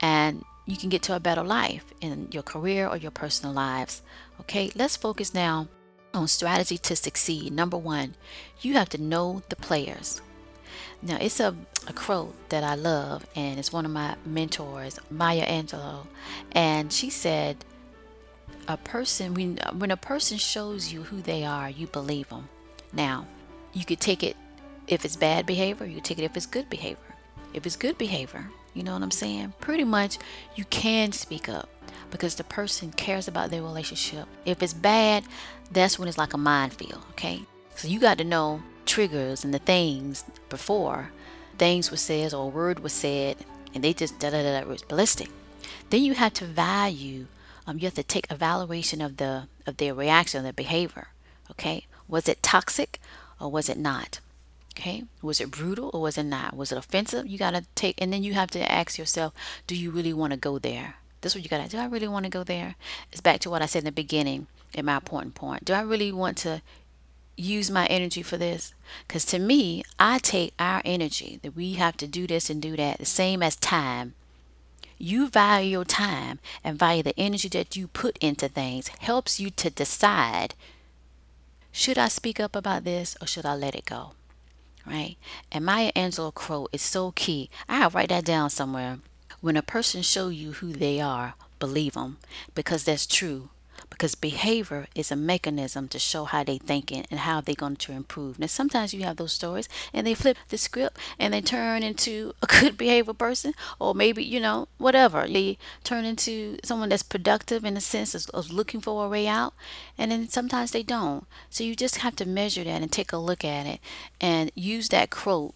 and 0.00 0.44
you 0.64 0.76
can 0.76 0.88
get 0.88 1.02
to 1.02 1.14
a 1.14 1.20
better 1.20 1.42
life 1.42 1.84
in 2.00 2.28
your 2.32 2.42
career 2.42 2.88
or 2.88 2.96
your 2.96 3.10
personal 3.10 3.54
lives. 3.54 4.02
Okay, 4.40 4.70
let's 4.74 4.96
focus 4.96 5.34
now 5.34 5.68
on 6.14 6.28
strategy 6.28 6.78
to 6.78 6.96
succeed. 6.96 7.52
Number 7.52 7.76
one, 7.76 8.14
you 8.62 8.74
have 8.74 8.88
to 8.90 8.98
know 8.98 9.42
the 9.48 9.56
players. 9.56 10.22
Now, 11.02 11.18
it's 11.20 11.40
a, 11.40 11.54
a 11.86 11.92
quote 11.92 12.48
that 12.48 12.64
I 12.64 12.74
love, 12.74 13.26
and 13.34 13.58
it's 13.58 13.72
one 13.72 13.84
of 13.84 13.90
my 13.90 14.16
mentors, 14.24 14.98
Maya 15.10 15.46
Angelou. 15.46 16.06
And 16.52 16.92
she 16.92 17.10
said, 17.10 17.56
a 18.68 18.76
person, 18.76 19.34
when, 19.34 19.58
when 19.76 19.90
a 19.90 19.96
person 19.96 20.38
shows 20.38 20.92
you 20.92 21.04
who 21.04 21.22
they 21.22 21.44
are, 21.44 21.70
you 21.70 21.86
believe 21.86 22.28
them. 22.28 22.48
Now, 22.92 23.26
you 23.72 23.84
could 23.84 24.00
take 24.00 24.22
it 24.22 24.36
if 24.88 25.04
it's 25.04 25.16
bad 25.16 25.46
behavior, 25.46 25.86
you 25.86 25.96
could 25.96 26.04
take 26.04 26.18
it 26.18 26.24
if 26.24 26.36
it's 26.36 26.46
good 26.46 26.70
behavior. 26.70 26.98
If 27.52 27.66
it's 27.66 27.76
good 27.76 27.98
behavior, 27.98 28.50
you 28.74 28.82
know 28.82 28.92
what 28.92 29.02
I'm 29.02 29.10
saying? 29.10 29.54
Pretty 29.60 29.84
much 29.84 30.18
you 30.54 30.64
can 30.66 31.12
speak 31.12 31.48
up 31.48 31.68
because 32.10 32.34
the 32.34 32.44
person 32.44 32.92
cares 32.92 33.28
about 33.28 33.50
their 33.50 33.62
relationship. 33.62 34.28
If 34.44 34.62
it's 34.62 34.74
bad, 34.74 35.24
that's 35.72 35.98
when 35.98 36.08
it's 36.08 36.18
like 36.18 36.34
a 36.34 36.38
minefield, 36.38 37.02
okay? 37.10 37.42
So 37.74 37.88
you 37.88 37.98
got 37.98 38.18
to 38.18 38.24
know 38.24 38.62
triggers 38.86 39.44
and 39.44 39.52
the 39.52 39.58
things 39.58 40.24
before 40.48 41.10
things 41.58 41.90
were 41.90 41.96
said 41.96 42.32
or 42.34 42.44
a 42.44 42.48
word 42.48 42.80
was 42.80 42.92
said 42.92 43.36
and 43.74 43.82
they 43.84 43.92
just 43.92 44.18
da 44.18 44.30
da 44.30 44.42
da, 44.42 44.60
da 44.60 44.66
was 44.66 44.82
ballistic. 44.82 45.28
Then 45.90 46.02
you 46.02 46.14
have 46.14 46.34
to 46.34 46.44
value, 46.44 47.26
um, 47.66 47.78
you 47.78 47.84
have 47.84 47.94
to 47.94 48.02
take 48.02 48.26
evaluation 48.30 49.00
of 49.00 49.18
the 49.18 49.48
of 49.66 49.76
their 49.76 49.94
reaction, 49.94 50.42
their 50.42 50.52
behavior. 50.52 51.08
Okay, 51.50 51.86
was 52.08 52.28
it 52.28 52.42
toxic 52.42 53.00
or 53.40 53.50
was 53.50 53.68
it 53.68 53.78
not? 53.78 54.20
Okay, 54.72 55.04
was 55.22 55.40
it 55.40 55.50
brutal 55.50 55.90
or 55.92 56.02
was 56.02 56.18
it 56.18 56.24
not? 56.24 56.56
Was 56.56 56.72
it 56.72 56.78
offensive? 56.78 57.26
You 57.26 57.38
got 57.38 57.54
to 57.54 57.64
take, 57.74 58.00
and 58.00 58.12
then 58.12 58.22
you 58.22 58.34
have 58.34 58.50
to 58.50 58.70
ask 58.70 58.98
yourself, 58.98 59.32
do 59.66 59.74
you 59.74 59.90
really 59.90 60.12
want 60.12 60.32
to 60.32 60.38
go 60.38 60.58
there? 60.58 60.96
That's 61.20 61.34
what 61.34 61.42
you 61.42 61.48
got 61.48 61.64
to 61.64 61.70
do. 61.70 61.78
I 61.78 61.86
really 61.86 62.08
want 62.08 62.24
to 62.24 62.30
go 62.30 62.44
there? 62.44 62.74
It's 63.10 63.22
back 63.22 63.40
to 63.40 63.50
what 63.50 63.62
I 63.62 63.66
said 63.66 63.80
in 63.80 63.86
the 63.86 63.92
beginning 63.92 64.48
in 64.74 64.84
my 64.84 64.96
important 64.96 65.34
point. 65.34 65.64
Do 65.64 65.72
I 65.72 65.80
really 65.80 66.12
want 66.12 66.36
to 66.38 66.60
use 67.36 67.70
my 67.70 67.86
energy 67.86 68.22
for 68.22 68.36
this? 68.36 68.74
Because 69.06 69.24
to 69.26 69.38
me, 69.38 69.82
I 69.98 70.18
take 70.18 70.54
our 70.58 70.82
energy 70.84 71.38
that 71.42 71.56
we 71.56 71.74
have 71.74 71.96
to 71.98 72.06
do 72.06 72.26
this 72.26 72.50
and 72.50 72.60
do 72.60 72.76
that, 72.76 72.98
the 72.98 73.04
same 73.04 73.42
as 73.42 73.56
time. 73.56 74.14
You 74.98 75.28
value 75.28 75.70
your 75.70 75.84
time 75.84 76.38
and 76.64 76.78
value 76.78 77.02
the 77.02 77.18
energy 77.18 77.48
that 77.50 77.76
you 77.76 77.88
put 77.88 78.16
into 78.18 78.48
things, 78.48 78.88
helps 79.00 79.38
you 79.38 79.50
to 79.50 79.70
decide 79.70 80.54
should 81.70 81.98
I 81.98 82.08
speak 82.08 82.40
up 82.40 82.56
about 82.56 82.84
this 82.84 83.18
or 83.20 83.26
should 83.26 83.44
I 83.44 83.54
let 83.54 83.74
it 83.74 83.84
go? 83.84 84.12
Right? 84.86 85.16
And 85.52 85.62
Maya 85.62 85.92
Angelou 85.94 86.32
quote 86.32 86.70
is 86.72 86.80
so 86.80 87.10
key. 87.10 87.50
I'll 87.68 87.90
write 87.90 88.08
that 88.08 88.24
down 88.24 88.48
somewhere. 88.48 89.00
When 89.42 89.58
a 89.58 89.62
person 89.62 90.00
show 90.00 90.28
you 90.28 90.52
who 90.52 90.72
they 90.72 91.02
are, 91.02 91.34
believe 91.58 91.92
them 91.92 92.16
because 92.54 92.84
that's 92.84 93.06
true 93.06 93.50
because 93.96 94.14
behavior 94.14 94.86
is 94.94 95.10
a 95.10 95.16
mechanism 95.16 95.88
to 95.88 95.98
show 95.98 96.24
how 96.24 96.44
they 96.44 96.58
thinking 96.58 97.06
and 97.10 97.20
how 97.20 97.40
they're 97.40 97.54
going 97.54 97.76
to 97.76 97.92
improve. 97.92 98.38
Now, 98.38 98.46
sometimes 98.46 98.92
you 98.92 99.04
have 99.04 99.16
those 99.16 99.32
stories 99.32 99.70
and 99.94 100.06
they 100.06 100.12
flip 100.12 100.36
the 100.50 100.58
script 100.58 100.98
and 101.18 101.32
they 101.32 101.40
turn 101.40 101.82
into 101.82 102.34
a 102.42 102.46
good 102.46 102.76
behavior 102.76 103.14
person, 103.14 103.54
or 103.80 103.94
maybe 103.94 104.22
you 104.22 104.38
know 104.38 104.68
whatever 104.76 105.26
they 105.26 105.56
turn 105.82 106.04
into 106.04 106.58
someone 106.62 106.90
that's 106.90 107.02
productive 107.02 107.64
in 107.64 107.72
the 107.72 107.80
sense 107.80 108.14
of, 108.14 108.28
of 108.34 108.52
looking 108.52 108.82
for 108.82 109.06
a 109.06 109.08
way 109.08 109.26
out, 109.26 109.54
and 109.96 110.10
then 110.10 110.28
sometimes 110.28 110.72
they 110.72 110.82
don't. 110.82 111.26
So 111.48 111.64
you 111.64 111.74
just 111.74 111.96
have 111.98 112.16
to 112.16 112.28
measure 112.28 112.64
that 112.64 112.82
and 112.82 112.92
take 112.92 113.12
a 113.12 113.16
look 113.16 113.44
at 113.44 113.64
it 113.64 113.80
and 114.20 114.52
use 114.54 114.90
that 114.90 115.08
quote 115.08 115.54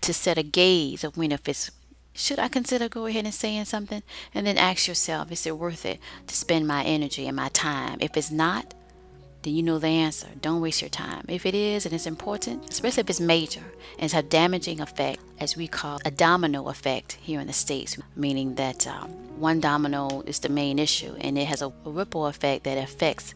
to 0.00 0.12
set 0.12 0.38
a 0.38 0.42
gaze 0.42 1.04
of 1.04 1.16
when 1.16 1.32
if 1.32 1.48
it's 1.48 1.70
should 2.16 2.38
I 2.38 2.48
consider 2.48 2.88
go 2.88 3.06
ahead 3.06 3.26
and 3.26 3.34
saying 3.34 3.66
something? 3.66 4.02
And 4.34 4.46
then 4.46 4.56
ask 4.56 4.88
yourself, 4.88 5.30
is 5.30 5.46
it 5.46 5.58
worth 5.58 5.84
it 5.84 6.00
to 6.26 6.34
spend 6.34 6.66
my 6.66 6.82
energy 6.82 7.26
and 7.26 7.36
my 7.36 7.48
time? 7.50 7.98
If 8.00 8.16
it's 8.16 8.30
not, 8.30 8.74
then 9.42 9.54
you 9.54 9.62
know 9.62 9.78
the 9.78 9.88
answer. 9.88 10.28
Don't 10.40 10.60
waste 10.62 10.80
your 10.80 10.88
time. 10.88 11.26
If 11.28 11.44
it 11.44 11.54
is 11.54 11.84
and 11.84 11.94
it's 11.94 12.06
important, 12.06 12.70
especially 12.70 13.02
if 13.02 13.10
it's 13.10 13.20
major 13.20 13.62
and 13.98 14.04
it's 14.04 14.14
a 14.14 14.22
damaging 14.22 14.80
effect, 14.80 15.20
as 15.38 15.56
we 15.56 15.68
call 15.68 16.00
a 16.04 16.10
domino 16.10 16.68
effect 16.68 17.12
here 17.20 17.38
in 17.38 17.46
the 17.46 17.52
States, 17.52 17.98
meaning 18.16 18.54
that 18.54 18.86
um, 18.86 19.10
one 19.38 19.60
domino 19.60 20.22
is 20.22 20.38
the 20.40 20.48
main 20.48 20.78
issue 20.78 21.14
and 21.20 21.36
it 21.36 21.46
has 21.46 21.60
a, 21.60 21.66
a 21.84 21.90
ripple 21.90 22.26
effect 22.26 22.64
that 22.64 22.78
affects 22.78 23.34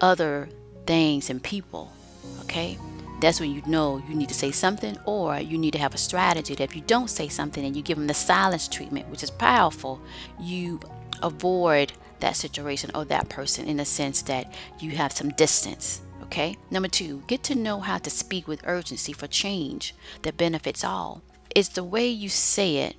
other 0.00 0.48
things 0.86 1.28
and 1.28 1.42
people. 1.42 1.92
Okay? 2.40 2.78
That's 3.24 3.40
when 3.40 3.52
you 3.52 3.62
know 3.66 4.02
you 4.08 4.14
need 4.14 4.28
to 4.28 4.34
say 4.34 4.50
something 4.50 4.98
or 5.06 5.38
you 5.38 5.56
need 5.56 5.72
to 5.72 5.78
have 5.78 5.94
a 5.94 5.98
strategy 5.98 6.54
that 6.54 6.64
if 6.64 6.76
you 6.76 6.82
don't 6.82 7.08
say 7.08 7.28
something 7.28 7.64
and 7.64 7.74
you 7.74 7.82
give 7.82 7.96
them 7.96 8.06
the 8.06 8.14
silence 8.14 8.68
treatment, 8.68 9.08
which 9.08 9.22
is 9.22 9.30
powerful, 9.30 10.00
you 10.38 10.80
avoid 11.22 11.92
that 12.20 12.36
situation 12.36 12.90
or 12.94 13.04
that 13.06 13.28
person 13.28 13.66
in 13.66 13.78
the 13.78 13.84
sense 13.84 14.22
that 14.22 14.52
you 14.78 14.90
have 14.92 15.12
some 15.12 15.30
distance. 15.30 16.02
Okay. 16.24 16.56
Number 16.70 16.88
two, 16.88 17.22
get 17.26 17.42
to 17.44 17.54
know 17.54 17.80
how 17.80 17.98
to 17.98 18.10
speak 18.10 18.48
with 18.48 18.66
urgency 18.66 19.12
for 19.12 19.26
change 19.26 19.94
that 20.22 20.36
benefits 20.36 20.84
all. 20.84 21.22
It's 21.54 21.68
the 21.68 21.84
way 21.84 22.08
you 22.08 22.28
say 22.28 22.76
it 22.78 22.96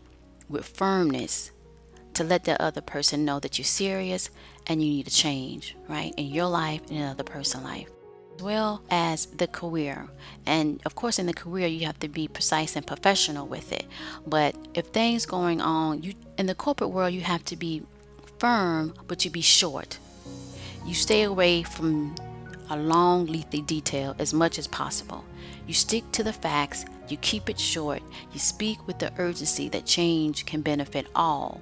with 0.50 0.66
firmness 0.66 1.52
to 2.14 2.24
let 2.24 2.46
the 2.46 2.62
other 2.62 2.82
person 2.82 3.26
know 3.26 3.40
that 3.40 3.58
you're 3.58 3.66
serious 3.66 4.30
and 4.68 4.82
you 4.82 4.90
need 4.90 5.06
to 5.06 5.14
change, 5.14 5.76
right? 5.90 6.14
In 6.18 6.28
your 6.28 6.48
life 6.48 6.82
and 6.88 6.98
in 6.98 7.04
another 7.04 7.24
person's 7.24 7.64
life. 7.64 7.90
As 8.36 8.42
well 8.42 8.82
as 8.90 9.28
the 9.28 9.48
career. 9.48 10.10
And 10.46 10.82
of 10.86 10.96
course 10.96 11.20
in 11.20 11.26
the 11.26 11.34
career 11.34 11.68
you 11.68 11.86
have 11.86 12.00
to 12.00 12.08
be 12.08 12.28
precise 12.28 12.76
and 12.76 12.86
professional 12.86 13.48
with 13.48 13.72
it. 13.72 13.86
But 14.28 14.56
if 14.74 14.88
things 14.88 15.26
going 15.26 15.62
on, 15.62 16.04
you 16.04 16.14
in 16.38 16.46
the 16.46 16.56
corporate 16.56 16.90
world 16.90 17.14
you 17.14 17.22
have 17.22 17.46
to 17.46 17.56
be 17.56 17.84
firm, 18.40 18.94
but 19.08 19.24
you 19.24 19.32
be 19.32 19.42
short. 19.42 20.00
You 20.86 20.94
stay 20.94 21.24
away 21.24 21.64
from 21.64 22.16
a 22.70 22.78
long, 22.78 23.26
lengthy 23.26 23.62
detail 23.62 24.16
as 24.20 24.34
much 24.34 24.60
as 24.60 24.68
possible. 24.68 25.24
You 25.68 25.74
stick 25.74 26.04
to 26.12 26.24
the 26.24 26.34
facts, 26.34 26.86
you 27.08 27.18
keep 27.18 27.50
it 27.50 27.60
short, 27.60 28.04
you 28.34 28.40
speak 28.40 28.86
with 28.86 29.00
the 29.00 29.12
urgency 29.18 29.70
that 29.70 29.86
change 29.86 30.46
can 30.46 30.62
benefit 30.62 31.08
all. 31.16 31.62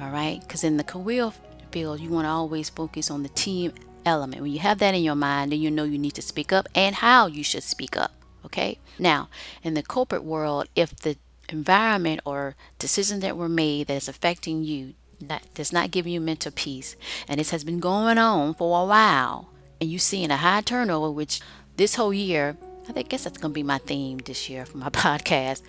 All 0.00 0.10
right? 0.10 0.40
Because 0.40 0.64
in 0.64 0.76
the 0.76 0.84
career 0.84 1.32
field, 1.70 2.00
you 2.00 2.10
want 2.10 2.26
to 2.26 2.30
always 2.30 2.68
focus 2.68 3.10
on 3.10 3.22
the 3.22 3.28
team 3.30 3.72
element. 4.04 4.42
When 4.42 4.52
you 4.52 4.58
have 4.60 4.78
that 4.78 4.94
in 4.94 5.02
your 5.02 5.14
mind, 5.14 5.52
then 5.52 5.60
you 5.60 5.70
know 5.70 5.84
you 5.84 5.98
need 5.98 6.14
to 6.14 6.22
speak 6.22 6.52
up 6.52 6.68
and 6.74 6.96
how 6.96 7.26
you 7.26 7.44
should 7.44 7.62
speak 7.62 7.96
up. 7.96 8.12
Okay? 8.44 8.78
Now, 8.98 9.28
in 9.62 9.74
the 9.74 9.82
corporate 9.82 10.24
world, 10.24 10.68
if 10.74 10.96
the 10.96 11.16
environment 11.52 12.20
or 12.24 12.56
decision 12.78 13.20
that 13.20 13.36
were 13.36 13.48
made 13.48 13.88
that 13.88 13.94
is 13.94 14.08
affecting 14.08 14.62
you 14.62 14.94
that 15.20 15.42
does 15.54 15.72
not 15.72 15.90
give 15.90 16.06
you 16.06 16.20
mental 16.20 16.52
peace 16.52 16.96
and 17.28 17.38
this 17.38 17.50
has 17.50 17.64
been 17.64 17.80
going 17.80 18.18
on 18.18 18.54
for 18.54 18.82
a 18.82 18.86
while 18.86 19.50
and 19.80 19.90
you 19.90 19.98
seeing 19.98 20.30
a 20.30 20.36
high 20.36 20.60
turnover 20.60 21.10
which 21.10 21.40
this 21.76 21.96
whole 21.96 22.14
year 22.14 22.56
i 22.94 23.02
guess 23.02 23.24
that's 23.24 23.38
going 23.38 23.52
to 23.52 23.54
be 23.54 23.62
my 23.62 23.78
theme 23.78 24.18
this 24.18 24.48
year 24.48 24.64
for 24.64 24.78
my 24.78 24.88
podcast 24.90 25.62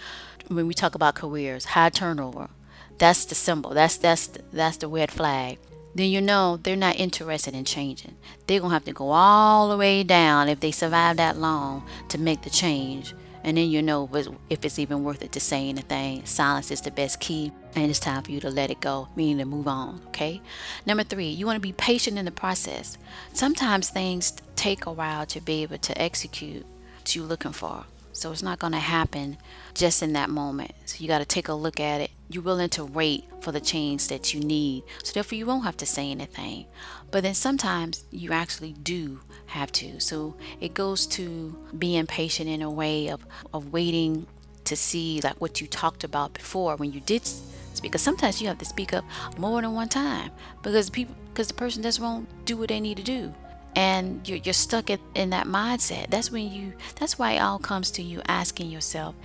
when 0.47 0.67
we 0.67 0.73
talk 0.73 0.95
about 0.95 1.15
careers 1.15 1.65
high 1.65 1.89
turnover 1.89 2.49
that's 2.97 3.25
the 3.25 3.35
symbol 3.35 3.71
that's 3.71 3.97
that's 3.97 4.27
that's 4.53 4.77
the 4.77 4.87
red 4.87 5.11
flag 5.11 5.57
then 5.95 6.09
you 6.09 6.21
know 6.21 6.57
they're 6.57 6.75
not 6.75 6.95
interested 6.95 7.53
in 7.53 7.65
changing 7.65 8.15
they're 8.47 8.59
going 8.59 8.69
to 8.69 8.73
have 8.73 8.85
to 8.85 8.93
go 8.93 9.09
all 9.09 9.69
the 9.69 9.77
way 9.77 10.03
down 10.03 10.47
if 10.47 10.59
they 10.59 10.71
survive 10.71 11.17
that 11.17 11.37
long 11.37 11.85
to 12.07 12.17
make 12.17 12.41
the 12.41 12.49
change 12.49 13.13
and 13.43 13.57
then 13.57 13.69
you 13.69 13.81
know 13.81 14.09
if 14.49 14.63
it's 14.65 14.79
even 14.79 15.03
worth 15.03 15.21
it 15.21 15.31
to 15.31 15.39
say 15.39 15.69
anything. 15.69 16.25
Silence 16.25 16.71
is 16.71 16.81
the 16.81 16.91
best 16.91 17.19
key, 17.19 17.51
and 17.75 17.89
it's 17.89 17.99
time 17.99 18.23
for 18.23 18.31
you 18.31 18.39
to 18.39 18.49
let 18.49 18.69
it 18.69 18.79
go, 18.79 19.07
meaning 19.15 19.39
to 19.39 19.45
move 19.45 19.67
on. 19.67 20.01
Okay. 20.07 20.41
Number 20.85 21.03
three, 21.03 21.29
you 21.29 21.45
want 21.45 21.57
to 21.57 21.61
be 21.61 21.73
patient 21.73 22.17
in 22.17 22.25
the 22.25 22.31
process. 22.31 22.97
Sometimes 23.33 23.89
things 23.89 24.33
take 24.55 24.85
a 24.85 24.91
while 24.91 25.25
to 25.27 25.41
be 25.41 25.63
able 25.63 25.79
to 25.79 25.99
execute 25.99 26.65
what 26.97 27.15
you're 27.15 27.25
looking 27.25 27.51
for. 27.51 27.85
So 28.13 28.31
it's 28.31 28.43
not 28.43 28.59
going 28.59 28.73
to 28.73 28.79
happen 28.79 29.37
just 29.73 30.03
in 30.03 30.13
that 30.13 30.29
moment. 30.29 30.73
So 30.85 30.97
you 30.99 31.07
got 31.07 31.19
to 31.19 31.25
take 31.25 31.47
a 31.47 31.53
look 31.53 31.79
at 31.79 32.01
it. 32.01 32.11
You're 32.31 32.43
willing 32.43 32.69
to 32.71 32.85
wait 32.85 33.25
for 33.41 33.51
the 33.51 33.59
change 33.59 34.07
that 34.07 34.33
you 34.33 34.39
need. 34.39 34.83
So 35.03 35.13
therefore, 35.13 35.37
you 35.37 35.45
won't 35.45 35.65
have 35.65 35.77
to 35.77 35.85
say 35.85 36.11
anything. 36.11 36.65
But 37.11 37.23
then 37.23 37.33
sometimes 37.33 38.05
you 38.11 38.31
actually 38.31 38.73
do 38.73 39.19
have 39.47 39.71
to. 39.73 39.99
So 39.99 40.35
it 40.59 40.73
goes 40.73 41.05
to 41.07 41.57
being 41.77 42.07
patient 42.07 42.49
in 42.49 42.61
a 42.61 42.71
way 42.71 43.09
of, 43.09 43.25
of 43.53 43.73
waiting 43.73 44.27
to 44.63 44.75
see 44.75 45.19
like 45.21 45.39
what 45.41 45.59
you 45.59 45.67
talked 45.67 46.03
about 46.03 46.33
before 46.33 46.75
when 46.75 46.91
you 46.93 47.01
did 47.01 47.25
speak. 47.25 47.91
Because 47.91 48.01
sometimes 48.01 48.41
you 48.41 48.47
have 48.47 48.59
to 48.59 48.65
speak 48.65 48.93
up 48.93 49.03
more 49.37 49.61
than 49.61 49.73
one 49.73 49.89
time 49.89 50.31
because 50.61 50.89
people 50.89 51.15
because 51.33 51.47
the 51.47 51.53
person 51.53 51.81
just 51.81 51.99
won't 51.99 52.27
do 52.45 52.57
what 52.57 52.69
they 52.69 52.79
need 52.79 52.97
to 52.97 53.03
do 53.03 53.33
and 53.75 54.27
you're, 54.27 54.39
you're 54.39 54.53
stuck 54.53 54.89
in, 54.89 54.99
in 55.15 55.29
that 55.29 55.47
mindset 55.47 56.09
that's 56.09 56.31
when 56.31 56.51
you 56.51 56.73
that's 56.99 57.17
why 57.17 57.33
it 57.33 57.39
all 57.39 57.57
comes 57.57 57.89
to 57.91 58.01
you 58.01 58.21
asking 58.27 58.69
yourself 58.69 59.15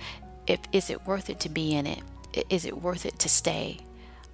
if 0.47 0.59
is 0.71 0.89
it 0.89 1.05
worth 1.05 1.29
it 1.29 1.39
to 1.39 1.49
be 1.49 1.75
in 1.75 1.85
it 1.85 1.99
is 2.49 2.65
it 2.65 2.81
worth 2.81 3.05
it 3.05 3.19
to 3.19 3.29
stay? 3.29 3.79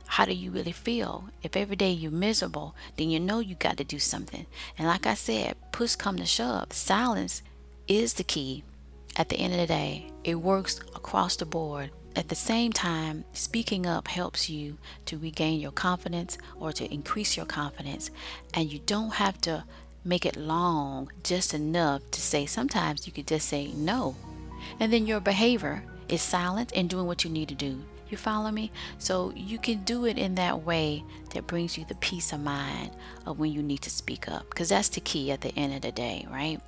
How 0.07 0.25
do 0.25 0.33
you 0.33 0.51
really 0.51 0.71
feel? 0.71 1.29
If 1.41 1.55
every 1.55 1.75
day 1.75 1.91
you're 1.91 2.11
miserable 2.11 2.75
then 2.97 3.09
you 3.09 3.19
know 3.19 3.39
you 3.39 3.55
got 3.55 3.77
to 3.77 3.83
do 3.83 3.99
something. 3.99 4.45
And 4.77 4.87
like 4.87 5.07
i 5.07 5.13
said 5.13 5.55
push 5.71 5.95
come 5.95 6.17
to 6.17 6.25
shove 6.25 6.73
silence 6.73 7.41
is 7.87 8.13
the 8.13 8.23
key 8.23 8.63
at 9.15 9.29
the 9.29 9.37
end 9.37 9.53
of 9.53 9.59
the 9.59 9.67
day. 9.67 10.07
It 10.23 10.35
works 10.35 10.79
across 10.95 11.35
the 11.35 11.45
board. 11.45 11.91
At 12.15 12.29
the 12.29 12.35
same 12.35 12.71
time, 12.71 13.25
speaking 13.33 13.87
up 13.87 14.07
helps 14.07 14.49
you 14.49 14.77
to 15.05 15.17
regain 15.17 15.59
your 15.59 15.71
confidence 15.71 16.37
or 16.59 16.71
to 16.73 16.93
increase 16.93 17.35
your 17.35 17.47
confidence, 17.47 18.11
and 18.53 18.71
you 18.71 18.79
don't 18.85 19.15
have 19.15 19.41
to 19.41 19.63
make 20.05 20.25
it 20.25 20.35
long 20.35 21.09
just 21.23 21.53
enough 21.53 22.01
to 22.11 22.21
say 22.21 22.45
sometimes 22.45 23.07
you 23.07 23.13
could 23.13 23.27
just 23.27 23.49
say 23.49 23.71
no. 23.75 24.15
And 24.79 24.93
then 24.93 25.07
your 25.07 25.19
behavior 25.19 25.83
is 26.07 26.21
silent 26.21 26.71
and 26.75 26.89
doing 26.89 27.07
what 27.07 27.23
you 27.23 27.31
need 27.31 27.49
to 27.49 27.55
do 27.55 27.81
you 28.13 28.17
follow 28.17 28.51
me? 28.51 28.71
So 28.99 29.33
you 29.35 29.57
can 29.57 29.83
do 29.83 30.05
it 30.05 30.17
in 30.17 30.35
that 30.35 30.63
way 30.63 31.03
that 31.31 31.47
brings 31.47 31.77
you 31.77 31.83
the 31.83 31.95
peace 31.95 32.31
of 32.31 32.39
mind 32.39 32.91
of 33.25 33.39
when 33.39 33.51
you 33.51 33.63
need 33.63 33.81
to 33.81 33.89
speak 33.89 34.29
up 34.29 34.47
because 34.49 34.69
that's 34.69 34.89
the 34.89 35.01
key 35.01 35.31
at 35.31 35.41
the 35.41 35.53
end 35.57 35.73
of 35.73 35.81
the 35.81 35.91
day 35.91 36.27
right? 36.31 36.61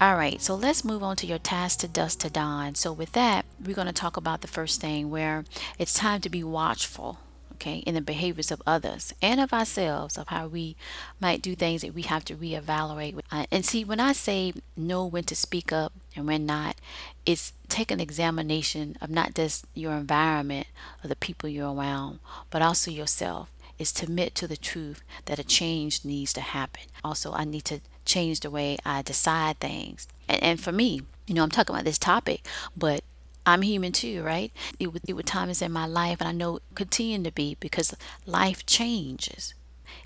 All 0.00 0.16
right 0.16 0.40
so 0.40 0.54
let's 0.54 0.84
move 0.84 1.02
on 1.02 1.16
to 1.16 1.26
your 1.26 1.38
task 1.38 1.80
to 1.80 1.88
dusk 1.88 2.20
to 2.20 2.30
dawn. 2.30 2.74
So 2.74 2.92
with 2.92 3.12
that 3.12 3.46
we're 3.64 3.74
going 3.74 3.86
to 3.86 3.92
talk 3.92 4.16
about 4.18 4.42
the 4.42 4.48
first 4.48 4.80
thing 4.80 5.10
where 5.10 5.44
it's 5.78 5.94
time 5.94 6.20
to 6.20 6.28
be 6.28 6.44
watchful 6.44 7.18
okay, 7.54 7.78
in 7.78 7.94
the 7.94 8.00
behaviors 8.00 8.50
of 8.50 8.60
others 8.66 9.14
and 9.22 9.40
of 9.40 9.52
ourselves, 9.52 10.18
of 10.18 10.28
how 10.28 10.48
we 10.48 10.74
might 11.20 11.40
do 11.40 11.54
things 11.54 11.82
that 11.82 11.94
we 11.94 12.02
have 12.02 12.24
to 12.24 12.34
reevaluate. 12.34 13.18
Uh, 13.30 13.46
and 13.52 13.64
see, 13.64 13.84
when 13.84 14.00
I 14.00 14.12
say 14.12 14.52
know 14.76 15.06
when 15.06 15.22
to 15.24 15.36
speak 15.36 15.72
up 15.72 15.92
and 16.14 16.26
when 16.26 16.46
not, 16.46 16.76
it's 17.24 17.52
take 17.68 17.90
an 17.90 18.00
examination 18.00 18.96
of 19.00 19.10
not 19.10 19.34
just 19.34 19.66
your 19.74 19.92
environment 19.92 20.66
or 21.02 21.08
the 21.08 21.16
people 21.16 21.48
you're 21.48 21.74
around, 21.74 22.18
but 22.50 22.62
also 22.62 22.90
yourself. 22.90 23.48
Is 23.78 23.90
to 23.94 24.04
admit 24.04 24.36
to 24.36 24.46
the 24.46 24.56
truth 24.56 25.02
that 25.24 25.40
a 25.40 25.44
change 25.44 26.04
needs 26.04 26.32
to 26.34 26.40
happen. 26.40 26.84
Also, 27.02 27.32
I 27.32 27.44
need 27.44 27.64
to 27.64 27.80
change 28.04 28.40
the 28.40 28.50
way 28.50 28.76
I 28.84 29.02
decide 29.02 29.58
things. 29.58 30.06
And, 30.28 30.40
and 30.42 30.60
for 30.60 30.70
me, 30.70 31.02
you 31.26 31.34
know, 31.34 31.42
I'm 31.42 31.50
talking 31.50 31.74
about 31.74 31.86
this 31.86 31.98
topic, 31.98 32.46
but 32.76 33.02
I'm 33.44 33.62
human 33.62 33.90
too, 33.90 34.22
right? 34.22 34.52
It 34.78 34.92
would, 34.92 35.02
it 35.08 35.14
would 35.14 35.26
times 35.26 35.62
in 35.62 35.72
my 35.72 35.86
life, 35.86 36.18
and 36.20 36.28
I 36.28 36.32
know 36.32 36.60
continue 36.76 37.24
to 37.24 37.32
be 37.32 37.56
because 37.58 37.96
life 38.24 38.64
changes. 38.66 39.54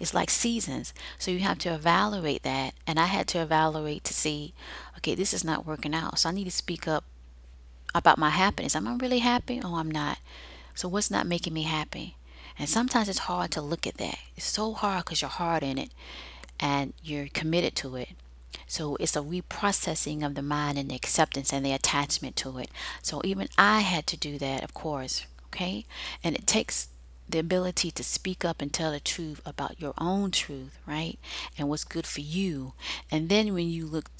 It's 0.00 0.14
like 0.14 0.30
seasons. 0.30 0.94
So 1.18 1.30
you 1.30 1.40
have 1.40 1.58
to 1.58 1.74
evaluate 1.74 2.42
that. 2.42 2.74
And 2.86 2.98
I 2.98 3.06
had 3.06 3.26
to 3.28 3.40
evaluate 3.40 4.04
to 4.04 4.14
see, 4.14 4.54
okay, 4.98 5.14
this 5.14 5.34
is 5.34 5.44
not 5.44 5.66
working 5.66 5.94
out. 5.94 6.18
So 6.18 6.28
I 6.28 6.32
need 6.32 6.44
to 6.44 6.50
speak 6.50 6.86
up 6.88 7.04
about 7.94 8.18
my 8.18 8.30
happiness. 8.30 8.76
Am 8.76 8.88
I 8.88 8.96
really 8.96 9.20
happy? 9.20 9.60
Oh, 9.62 9.76
I'm 9.76 9.90
not. 9.90 10.18
So 10.74 10.88
what's 10.88 11.10
not 11.10 11.26
making 11.26 11.54
me 11.54 11.62
happy? 11.62 12.16
And 12.58 12.68
sometimes 12.68 13.08
it's 13.08 13.20
hard 13.20 13.50
to 13.52 13.60
look 13.60 13.86
at 13.86 13.98
that. 13.98 14.18
It's 14.36 14.46
so 14.46 14.72
hard 14.72 15.04
because 15.04 15.22
you're 15.22 15.30
hard 15.30 15.62
in 15.62 15.78
it 15.78 15.90
and 16.58 16.92
you're 17.02 17.28
committed 17.28 17.74
to 17.76 17.96
it. 17.96 18.10
So 18.66 18.96
it's 18.96 19.16
a 19.16 19.20
reprocessing 19.20 20.24
of 20.24 20.34
the 20.34 20.42
mind 20.42 20.78
and 20.78 20.90
the 20.90 20.94
acceptance 20.96 21.52
and 21.52 21.64
the 21.64 21.72
attachment 21.72 22.36
to 22.36 22.58
it. 22.58 22.70
So 23.02 23.20
even 23.24 23.48
I 23.56 23.80
had 23.80 24.06
to 24.08 24.16
do 24.16 24.38
that, 24.38 24.64
of 24.64 24.74
course. 24.74 25.26
Okay. 25.46 25.84
And 26.24 26.34
it 26.34 26.46
takes 26.46 26.88
the 27.28 27.38
ability 27.38 27.90
to 27.90 28.04
speak 28.04 28.44
up 28.44 28.62
and 28.62 28.72
tell 28.72 28.92
the 28.92 29.00
truth 29.00 29.40
about 29.44 29.80
your 29.80 29.94
own 29.98 30.30
truth, 30.30 30.78
right? 30.86 31.18
And 31.58 31.68
what's 31.68 31.84
good 31.84 32.06
for 32.06 32.20
you. 32.20 32.72
And 33.10 33.28
then 33.28 33.52
when 33.52 33.68
you 33.68 33.86
look 33.86 34.10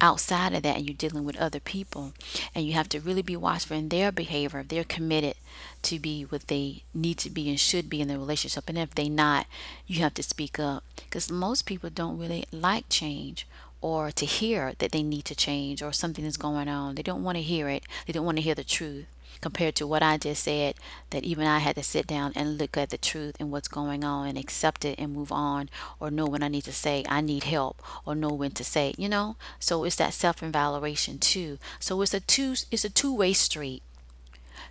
outside 0.00 0.52
of 0.54 0.62
that 0.62 0.76
and 0.76 0.86
you're 0.86 0.94
dealing 0.94 1.24
with 1.24 1.36
other 1.36 1.60
people 1.60 2.12
and 2.54 2.66
you 2.66 2.72
have 2.72 2.88
to 2.90 3.00
really 3.00 3.22
be 3.22 3.36
watchful 3.36 3.76
in 3.76 3.88
their 3.88 4.10
behavior. 4.12 4.60
If 4.60 4.68
they're 4.68 4.84
committed 4.84 5.34
to 5.82 5.98
be 5.98 6.22
what 6.22 6.48
they 6.48 6.82
need 6.94 7.18
to 7.18 7.30
be 7.30 7.48
and 7.48 7.58
should 7.58 7.88
be 7.90 8.00
in 8.00 8.08
the 8.08 8.18
relationship 8.18 8.64
and 8.68 8.78
if 8.78 8.94
they're 8.94 9.10
not 9.10 9.46
you 9.86 10.00
have 10.00 10.14
to 10.14 10.22
speak 10.22 10.58
up. 10.58 10.84
Because 10.96 11.30
most 11.30 11.66
people 11.66 11.90
don't 11.90 12.18
really 12.18 12.44
like 12.52 12.88
change 12.88 13.46
or 13.80 14.10
to 14.10 14.26
hear 14.26 14.74
that 14.78 14.92
they 14.92 15.02
need 15.02 15.24
to 15.24 15.34
change 15.34 15.82
or 15.82 15.92
something 15.92 16.24
is 16.24 16.36
going 16.36 16.68
on. 16.68 16.94
They 16.94 17.02
don't 17.02 17.24
want 17.24 17.36
to 17.38 17.42
hear 17.42 17.68
it. 17.68 17.84
They 18.06 18.12
don't 18.12 18.26
want 18.26 18.38
to 18.38 18.42
hear 18.42 18.54
the 18.54 18.64
truth 18.64 19.06
compared 19.40 19.74
to 19.76 19.86
what 19.86 20.02
I 20.02 20.18
just 20.18 20.44
said, 20.44 20.74
that 21.10 21.24
even 21.24 21.46
I 21.46 21.58
had 21.58 21.76
to 21.76 21.82
sit 21.82 22.06
down 22.06 22.32
and 22.34 22.58
look 22.58 22.76
at 22.76 22.90
the 22.90 22.98
truth 22.98 23.36
and 23.40 23.50
what's 23.50 23.68
going 23.68 24.04
on 24.04 24.28
and 24.28 24.38
accept 24.38 24.84
it 24.84 24.98
and 24.98 25.12
move 25.12 25.32
on, 25.32 25.68
or 25.98 26.10
know 26.10 26.26
when 26.26 26.42
I 26.42 26.48
need 26.48 26.64
to 26.64 26.72
say 26.72 27.04
I 27.08 27.20
need 27.20 27.44
help, 27.44 27.82
or 28.04 28.14
know 28.14 28.30
when 28.30 28.50
to 28.52 28.64
say, 28.64 28.94
you 28.98 29.08
know. 29.08 29.36
So 29.58 29.84
it's 29.84 29.96
that 29.96 30.14
self-evaluation 30.14 31.18
too. 31.18 31.58
So 31.78 32.00
it's 32.02 32.14
a 32.14 32.20
two 32.20 32.54
it's 32.70 32.84
a 32.84 32.90
two-way 32.90 33.32
street. 33.32 33.82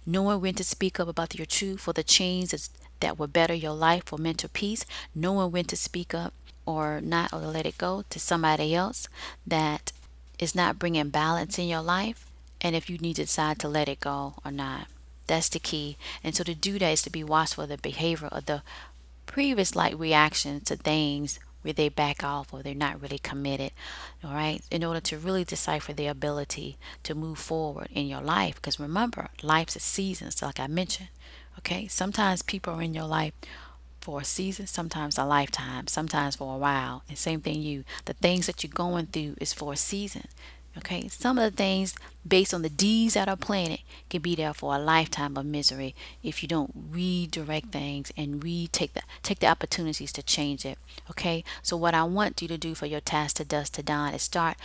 Knowing 0.05 0.41
when 0.41 0.55
to 0.55 0.63
speak 0.63 0.99
up 0.99 1.07
about 1.07 1.35
your 1.35 1.45
truth 1.45 1.81
for 1.81 1.93
the 1.93 2.03
changes 2.03 2.69
that 2.99 3.17
will 3.17 3.27
better 3.27 3.53
your 3.53 3.73
life 3.73 4.03
for 4.05 4.17
mental 4.17 4.49
peace, 4.51 4.85
knowing 5.15 5.51
when 5.51 5.65
to 5.65 5.75
speak 5.75 6.13
up 6.13 6.33
or 6.65 7.01
not 7.01 7.33
or 7.33 7.39
let 7.39 7.65
it 7.65 7.77
go 7.77 8.03
to 8.09 8.19
somebody 8.19 8.75
else 8.75 9.07
that 9.45 9.91
is 10.37 10.55
not 10.55 10.79
bringing 10.79 11.09
balance 11.09 11.57
in 11.57 11.67
your 11.67 11.81
life 11.81 12.28
and 12.61 12.75
if 12.75 12.89
you 12.89 12.97
need 12.97 13.15
to 13.15 13.23
decide 13.23 13.59
to 13.59 13.67
let 13.67 13.89
it 13.89 13.99
go 13.99 14.35
or 14.45 14.51
not. 14.51 14.87
That's 15.27 15.49
the 15.49 15.59
key. 15.59 15.97
And 16.23 16.35
so 16.35 16.43
to 16.43 16.55
do 16.55 16.79
that 16.79 16.91
is 16.91 17.01
to 17.03 17.09
be 17.09 17.23
watchful 17.23 17.63
of 17.63 17.69
the 17.69 17.77
behavior 17.77 18.29
of 18.31 18.45
the 18.45 18.63
previous 19.25 19.75
like 19.75 19.97
reactions 19.97 20.63
to 20.65 20.75
things 20.75 21.39
where 21.61 21.73
they 21.73 21.89
back 21.89 22.23
off 22.23 22.53
or 22.53 22.63
they're 22.63 22.73
not 22.73 23.01
really 23.01 23.19
committed. 23.19 23.71
All 24.23 24.33
right. 24.33 24.61
In 24.71 24.83
order 24.83 24.99
to 25.01 25.17
really 25.17 25.43
decipher 25.43 25.93
the 25.93 26.07
ability 26.07 26.77
to 27.03 27.13
move 27.13 27.37
forward 27.37 27.89
in 27.91 28.07
your 28.07 28.21
life. 28.21 28.55
Because 28.55 28.79
remember, 28.79 29.29
life's 29.43 29.75
a 29.75 29.79
season, 29.79 30.31
so 30.31 30.47
like 30.47 30.59
I 30.59 30.67
mentioned. 30.67 31.09
Okay. 31.59 31.87
Sometimes 31.87 32.41
people 32.41 32.73
are 32.73 32.81
in 32.81 32.93
your 32.93 33.05
life 33.05 33.33
for 34.01 34.21
a 34.21 34.25
season, 34.25 34.65
sometimes 34.65 35.17
a 35.17 35.25
lifetime, 35.25 35.87
sometimes 35.87 36.37
for 36.37 36.55
a 36.55 36.57
while. 36.57 37.03
And 37.07 37.17
same 37.17 37.41
thing 37.41 37.61
you. 37.61 37.83
The 38.05 38.13
things 38.13 38.47
that 38.47 38.63
you're 38.63 38.71
going 38.73 39.07
through 39.07 39.35
is 39.39 39.53
for 39.53 39.73
a 39.73 39.77
season. 39.77 40.27
Okay, 40.77 41.07
some 41.07 41.37
of 41.37 41.51
the 41.51 41.57
things 41.57 41.95
based 42.27 42.53
on 42.53 42.61
the 42.61 42.69
deeds 42.69 43.13
that 43.13 43.29
are 43.29 43.37
planted 43.37 43.79
can 44.09 44.21
be 44.21 44.35
there 44.35 44.53
for 44.53 44.75
a 44.75 44.79
lifetime 44.79 45.37
of 45.37 45.45
misery 45.45 45.95
if 46.21 46.41
you 46.41 46.47
don't 46.47 46.71
redirect 46.91 47.71
things 47.71 48.11
and 48.17 48.43
retake 48.43 48.93
the 48.93 49.01
take 49.23 49.39
the 49.39 49.47
opportunities 49.47 50.11
to 50.11 50.23
change 50.23 50.65
it. 50.65 50.77
Okay, 51.09 51.43
so 51.61 51.77
what 51.77 51.93
I 51.93 52.03
want 52.03 52.41
you 52.41 52.47
to 52.47 52.57
do 52.57 52.75
for 52.75 52.85
your 52.85 52.99
task 52.99 53.37
to 53.37 53.45
dusk 53.45 53.73
to 53.73 53.83
dawn 53.83 54.13
is 54.13 54.23
start 54.23 54.57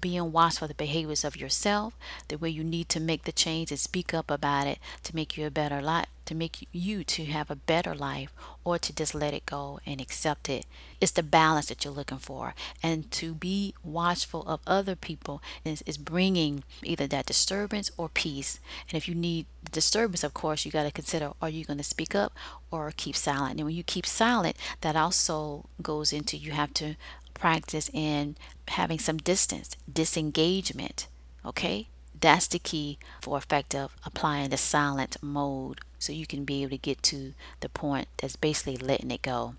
being 0.00 0.32
watchful 0.32 0.58
for 0.58 0.68
the 0.68 0.74
behaviors 0.74 1.24
of 1.24 1.36
yourself, 1.36 1.94
the 2.28 2.38
way 2.38 2.48
you 2.48 2.64
need 2.64 2.88
to 2.88 3.00
make 3.00 3.24
the 3.24 3.32
change 3.32 3.70
and 3.70 3.78
speak 3.78 4.12
up 4.12 4.30
about 4.30 4.66
it 4.66 4.78
to 5.04 5.14
make 5.14 5.36
you 5.36 5.46
a 5.46 5.50
better 5.50 5.80
life 5.80 6.06
to 6.28 6.34
make 6.34 6.68
you 6.72 7.02
to 7.04 7.24
have 7.24 7.50
a 7.50 7.56
better 7.56 7.94
life 7.94 8.34
or 8.62 8.78
to 8.78 8.94
just 8.94 9.14
let 9.14 9.32
it 9.32 9.46
go 9.46 9.80
and 9.86 9.98
accept 9.98 10.50
it. 10.50 10.66
It's 11.00 11.12
the 11.12 11.22
balance 11.22 11.66
that 11.66 11.84
you're 11.84 11.94
looking 11.94 12.18
for. 12.18 12.54
And 12.82 13.10
to 13.12 13.32
be 13.32 13.72
watchful 13.82 14.42
of 14.46 14.60
other 14.66 14.94
people 14.94 15.40
is, 15.64 15.82
is 15.86 15.96
bringing 15.96 16.64
either 16.82 16.97
that 17.06 17.26
disturbance 17.26 17.90
or 17.96 18.08
peace. 18.08 18.60
And 18.88 18.96
if 18.96 19.08
you 19.08 19.14
need 19.14 19.46
the 19.62 19.70
disturbance, 19.70 20.24
of 20.24 20.34
course, 20.34 20.64
you 20.64 20.72
got 20.72 20.84
to 20.84 20.90
consider 20.90 21.32
are 21.40 21.48
you 21.48 21.64
going 21.64 21.78
to 21.78 21.84
speak 21.84 22.14
up 22.14 22.32
or 22.70 22.92
keep 22.96 23.16
silent? 23.16 23.58
And 23.58 23.66
when 23.66 23.76
you 23.76 23.82
keep 23.82 24.06
silent, 24.06 24.56
that 24.80 24.96
also 24.96 25.66
goes 25.82 26.12
into 26.12 26.36
you 26.36 26.52
have 26.52 26.74
to 26.74 26.96
practice 27.34 27.90
in 27.92 28.36
having 28.68 28.98
some 28.98 29.18
distance, 29.18 29.76
disengagement. 29.90 31.06
Okay? 31.44 31.88
That's 32.20 32.48
the 32.48 32.58
key 32.58 32.98
for 33.22 33.38
effective 33.38 33.96
applying 34.04 34.50
the 34.50 34.56
silent 34.56 35.16
mode 35.22 35.80
so 35.98 36.12
you 36.12 36.26
can 36.26 36.44
be 36.44 36.62
able 36.62 36.70
to 36.70 36.78
get 36.78 37.02
to 37.04 37.34
the 37.60 37.68
point 37.68 38.08
that's 38.18 38.36
basically 38.36 38.76
letting 38.76 39.10
it 39.10 39.22
go. 39.22 39.54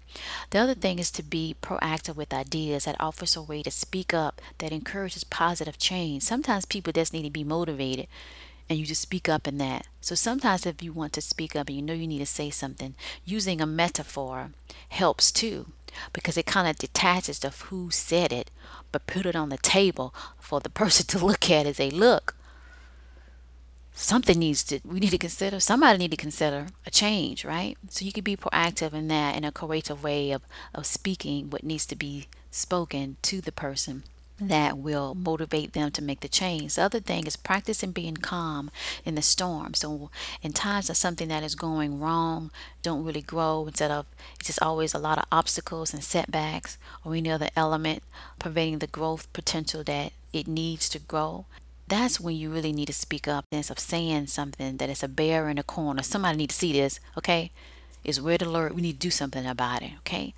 The 0.51 0.60
other 0.60 0.74
thing 0.74 1.00
is 1.00 1.12
to 1.12 1.24
be 1.24 1.55
proactive 1.62 2.15
with 2.15 2.34
ideas 2.34 2.86
that 2.86 3.00
offers 3.00 3.36
a 3.36 3.41
way 3.41 3.63
to 3.63 3.72
speak 3.72 4.13
up 4.13 4.41
that 4.60 4.72
encourages 4.72 5.24
positive 5.24 5.77
change. 5.77 6.24
Sometimes 6.24 6.65
people 6.65 6.93
just 6.93 7.13
need 7.13 7.24
to 7.24 7.29
be 7.29 7.43
motivated 7.43 8.08
and 8.69 8.77
you 8.77 8.86
just 8.86 9.01
speak 9.01 9.27
up 9.27 9.48
in 9.48 9.58
that. 9.58 9.88
So 10.00 10.15
sometimes 10.15 10.65
if 10.65 10.84
you 10.84 10.93
want 10.93 11.13
to 11.13 11.22
speak 11.22 11.55
up 11.55 11.67
and 11.67 11.75
you 11.75 11.81
know 11.81 11.93
you 11.93 12.08
need 12.08 12.19
to 12.19 12.25
say 12.25 12.50
something, 12.51 12.93
using 13.25 13.60
a 13.60 13.65
metaphor 13.65 14.51
helps 14.89 15.31
too 15.31 15.67
because 16.13 16.38
it 16.38 16.46
kind 16.46 16.67
of 16.67 16.77
detaches 16.77 17.43
of 17.43 17.62
who 17.62 17.89
said 17.89 18.31
it 18.31 18.51
but 18.91 19.08
put 19.08 19.25
it 19.25 19.36
on 19.36 19.50
the 19.50 19.58
table 19.58 20.13
for 20.39 20.60
the 20.60 20.69
person 20.81 21.05
to 21.08 21.25
look 21.25 21.50
at 21.50 21.65
as 21.65 21.77
they 21.77 21.89
look 21.89 22.36
something 24.00 24.39
needs 24.39 24.63
to 24.63 24.79
we 24.86 25.00
need 25.00 25.12
to 25.12 25.18
consider 25.18 25.60
somebody 25.60 25.98
need 25.98 26.12
to 26.12 26.18
consider 26.18 26.68
a 26.86 26.89
change 26.89 27.44
right 27.44 27.77
so 27.89 28.06
you 28.06 28.13
can 28.13 28.24
be 28.24 28.38
proactive 28.38 28.94
in 28.94 29.10
that 29.10 29.36
in 29.36 29.44
a 29.44 29.51
creative 29.51 30.03
way 30.03 30.32
of 30.32 30.41
of 30.74 30.86
speaking 30.86 31.50
what 31.50 31.63
needs 31.63 31.86
to 31.86 31.96
be 31.96 32.27
spoken 32.50 33.18
to 33.22 33.41
the 33.41 33.51
person 33.51 34.03
that 34.39 34.77
will 34.77 35.13
mm-hmm. 35.13 35.24
motivate 35.24 35.74
them 35.74 35.91
to 35.91 36.01
make 36.01 36.22
the 36.22 36.29
change. 36.29 36.75
The 36.75 36.84
other 36.84 37.00
thing 37.00 37.28
is 37.28 37.36
practicing 37.36 37.91
being 37.91 38.15
calm 38.15 38.71
in 39.04 39.15
the 39.15 39.21
storm. 39.21 39.74
So, 39.74 40.10
in 40.41 40.54
times 40.54 40.89
of 40.89 40.97
something 40.97 41.28
that 41.28 41.43
is 41.43 41.56
going 41.56 42.00
wrong, 42.00 42.52
don't 42.82 43.04
really 43.04 43.21
grow 43.21 43.65
instead 43.67 43.91
of 43.91 44.06
it's 44.39 44.47
just 44.47 44.62
always 44.62 44.93
a 44.93 45.00
lot 45.00 45.17
of 45.17 45.26
obstacles 45.32 45.93
and 45.93 46.04
setbacks 46.04 46.78
or 47.04 47.15
any 47.15 47.30
other 47.30 47.50
element 47.56 48.04
preventing 48.39 48.80
the 48.80 48.88
growth 48.88 49.32
potential 49.34 49.84
that 49.84 50.13
it 50.32 50.47
needs 50.47 50.88
to 50.89 51.00
grow 51.00 51.45
that's 51.89 52.19
when 52.19 52.36
you 52.36 52.49
really 52.49 52.71
need 52.71 52.88
to 52.88 52.93
speak 52.93 53.28
up 53.28 53.45
instead 53.52 53.78
of 53.78 53.80
saying 53.80 54.28
something 54.28 54.78
that 54.78 54.89
is 54.89 55.04
a 55.04 55.08
bear 55.08 55.49
in 55.49 55.58
a 55.58 55.63
corner. 55.63 56.04
Somebody 56.04 56.38
need 56.38 56.52
to 56.52 56.56
see 56.56 56.71
this, 56.71 56.99
okay? 57.17 57.52
It's 58.04 58.19
red 58.19 58.41
alert. 58.41 58.75
We 58.75 58.82
need 58.82 58.93
to 58.93 59.08
do 59.08 59.12
something 59.12 59.45
about 59.45 59.82
it, 59.82 59.91
okay? 59.99 60.34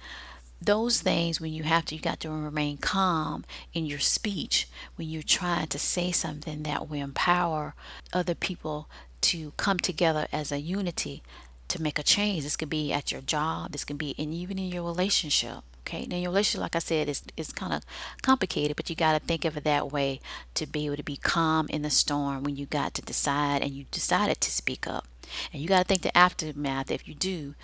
Those 0.62 1.02
things 1.02 1.42
when 1.42 1.54
you 1.54 1.64
have 1.64 1.86
to, 1.86 1.96
you 1.96 2.02
got 2.02 2.20
to 2.22 2.30
remain 2.30 2.78
calm 2.78 3.46
in 3.74 3.86
your 3.86 4.00
speech 4.00 4.68
when 4.96 5.10
you're 5.10 5.24
trying 5.24 5.68
to 5.68 5.80
say 5.80 6.12
something 6.12 6.64
that 6.64 6.88
will 6.88 7.02
empower 7.02 7.74
other 8.14 8.36
people 8.36 8.88
to 9.22 9.54
come 9.58 9.80
together 9.80 10.28
as 10.32 10.52
a 10.52 10.60
unity 10.60 11.24
to 11.68 11.82
make 11.82 11.98
a 11.98 12.04
change. 12.04 12.44
This 12.44 12.56
could 12.56 12.70
be 12.70 12.94
at 12.94 13.12
your 13.12 13.22
job, 13.22 13.72
this 13.72 13.84
could 13.84 13.98
be 13.98 14.12
in 14.12 14.34
even 14.34 14.60
in 14.60 14.72
your 14.72 14.84
relationship. 14.84 15.64
Okay, 15.82 16.06
now 16.06 16.18
your 16.18 16.30
relationship, 16.30 16.62
like 16.62 16.76
I 16.76 16.80
said, 16.80 17.10
is 17.10 17.24
is 17.36 17.52
kind 17.52 17.74
of 17.74 17.84
complicated, 18.22 18.76
but 18.76 18.90
you 18.90 18.96
got 18.96 19.14
to 19.14 19.26
think 19.26 19.46
of 19.46 19.58
it 19.58 19.64
that 19.64 19.92
way 19.92 20.20
to 20.54 20.66
be 20.68 20.86
able 20.86 20.98
to 20.98 21.04
be 21.04 21.18
calm 21.18 21.68
in 21.70 21.82
the 21.82 21.90
storm 21.90 22.44
when 22.44 22.56
you 22.56 22.66
got 22.66 22.94
to 22.96 23.02
decide 23.02 23.62
and 23.62 23.72
you 23.72 23.86
decided 23.92 24.40
to 24.42 24.52
speak 24.52 24.88
up. 24.88 25.08
And 25.52 25.62
you 25.62 25.68
got 25.68 25.80
to 25.80 25.88
think 25.88 26.02
the 26.02 26.18
aftermath. 26.18 26.92
If 26.92 27.08
you 27.08 27.16
do, 27.16 27.56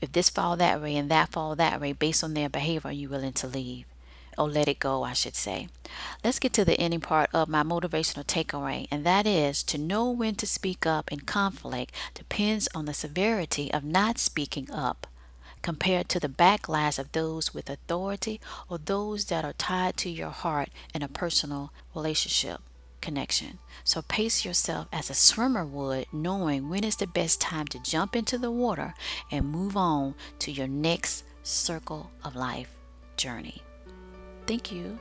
if 0.00 0.12
this 0.12 0.30
fall 0.30 0.56
that 0.56 0.80
way 0.82 0.96
and 0.96 1.10
that 1.10 1.30
fall 1.30 1.56
that 1.56 1.80
way, 1.80 1.92
based 1.92 2.22
on 2.22 2.34
their 2.34 2.48
behavior, 2.48 2.90
are 2.90 2.92
you 2.92 3.08
willing 3.08 3.32
to 3.34 3.46
leave? 3.46 3.86
Or 4.38 4.48
let 4.48 4.68
it 4.68 4.78
go, 4.78 5.02
I 5.02 5.12
should 5.12 5.34
say. 5.34 5.68
Let's 6.22 6.38
get 6.38 6.52
to 6.54 6.64
the 6.64 6.80
ending 6.80 7.00
part 7.00 7.30
of 7.34 7.48
my 7.48 7.62
motivational 7.62 8.24
takeaway, 8.24 8.86
and 8.90 9.04
that 9.04 9.26
is 9.26 9.62
to 9.64 9.76
know 9.76 10.10
when 10.10 10.34
to 10.36 10.46
speak 10.46 10.86
up 10.86 11.10
in 11.10 11.20
conflict 11.20 11.94
depends 12.14 12.68
on 12.74 12.84
the 12.84 12.94
severity 12.94 13.72
of 13.72 13.84
not 13.84 14.18
speaking 14.18 14.70
up 14.70 15.06
compared 15.62 16.08
to 16.08 16.20
the 16.20 16.28
backlash 16.28 16.98
of 16.98 17.12
those 17.12 17.54
with 17.54 17.70
authority 17.70 18.40
or 18.68 18.78
those 18.78 19.26
that 19.26 19.44
are 19.44 19.52
tied 19.54 19.96
to 19.98 20.10
your 20.10 20.30
heart 20.30 20.70
in 20.94 21.02
a 21.02 21.08
personal 21.08 21.72
relationship 21.94 22.60
connection. 23.00 23.58
So 23.84 24.02
pace 24.02 24.44
yourself 24.44 24.88
as 24.92 25.10
a 25.10 25.14
swimmer 25.14 25.64
would, 25.64 26.06
knowing 26.12 26.68
when 26.68 26.84
is 26.84 26.96
the 26.96 27.06
best 27.06 27.40
time 27.40 27.66
to 27.68 27.82
jump 27.82 28.14
into 28.14 28.38
the 28.38 28.50
water 28.50 28.94
and 29.30 29.50
move 29.50 29.76
on 29.76 30.14
to 30.40 30.52
your 30.52 30.68
next 30.68 31.24
circle 31.42 32.10
of 32.24 32.36
life 32.36 32.76
journey. 33.16 33.62
Thank 34.46 34.72
you. 34.72 34.98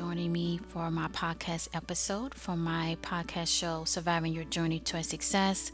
Joining 0.00 0.32
me 0.32 0.58
for 0.68 0.90
my 0.90 1.06
podcast 1.08 1.68
episode 1.74 2.32
from 2.32 2.64
my 2.64 2.96
podcast 3.02 3.48
show, 3.48 3.84
Surviving 3.84 4.32
Your 4.32 4.44
Journey 4.44 4.78
to 4.78 4.96
a 4.96 5.02
Success, 5.02 5.72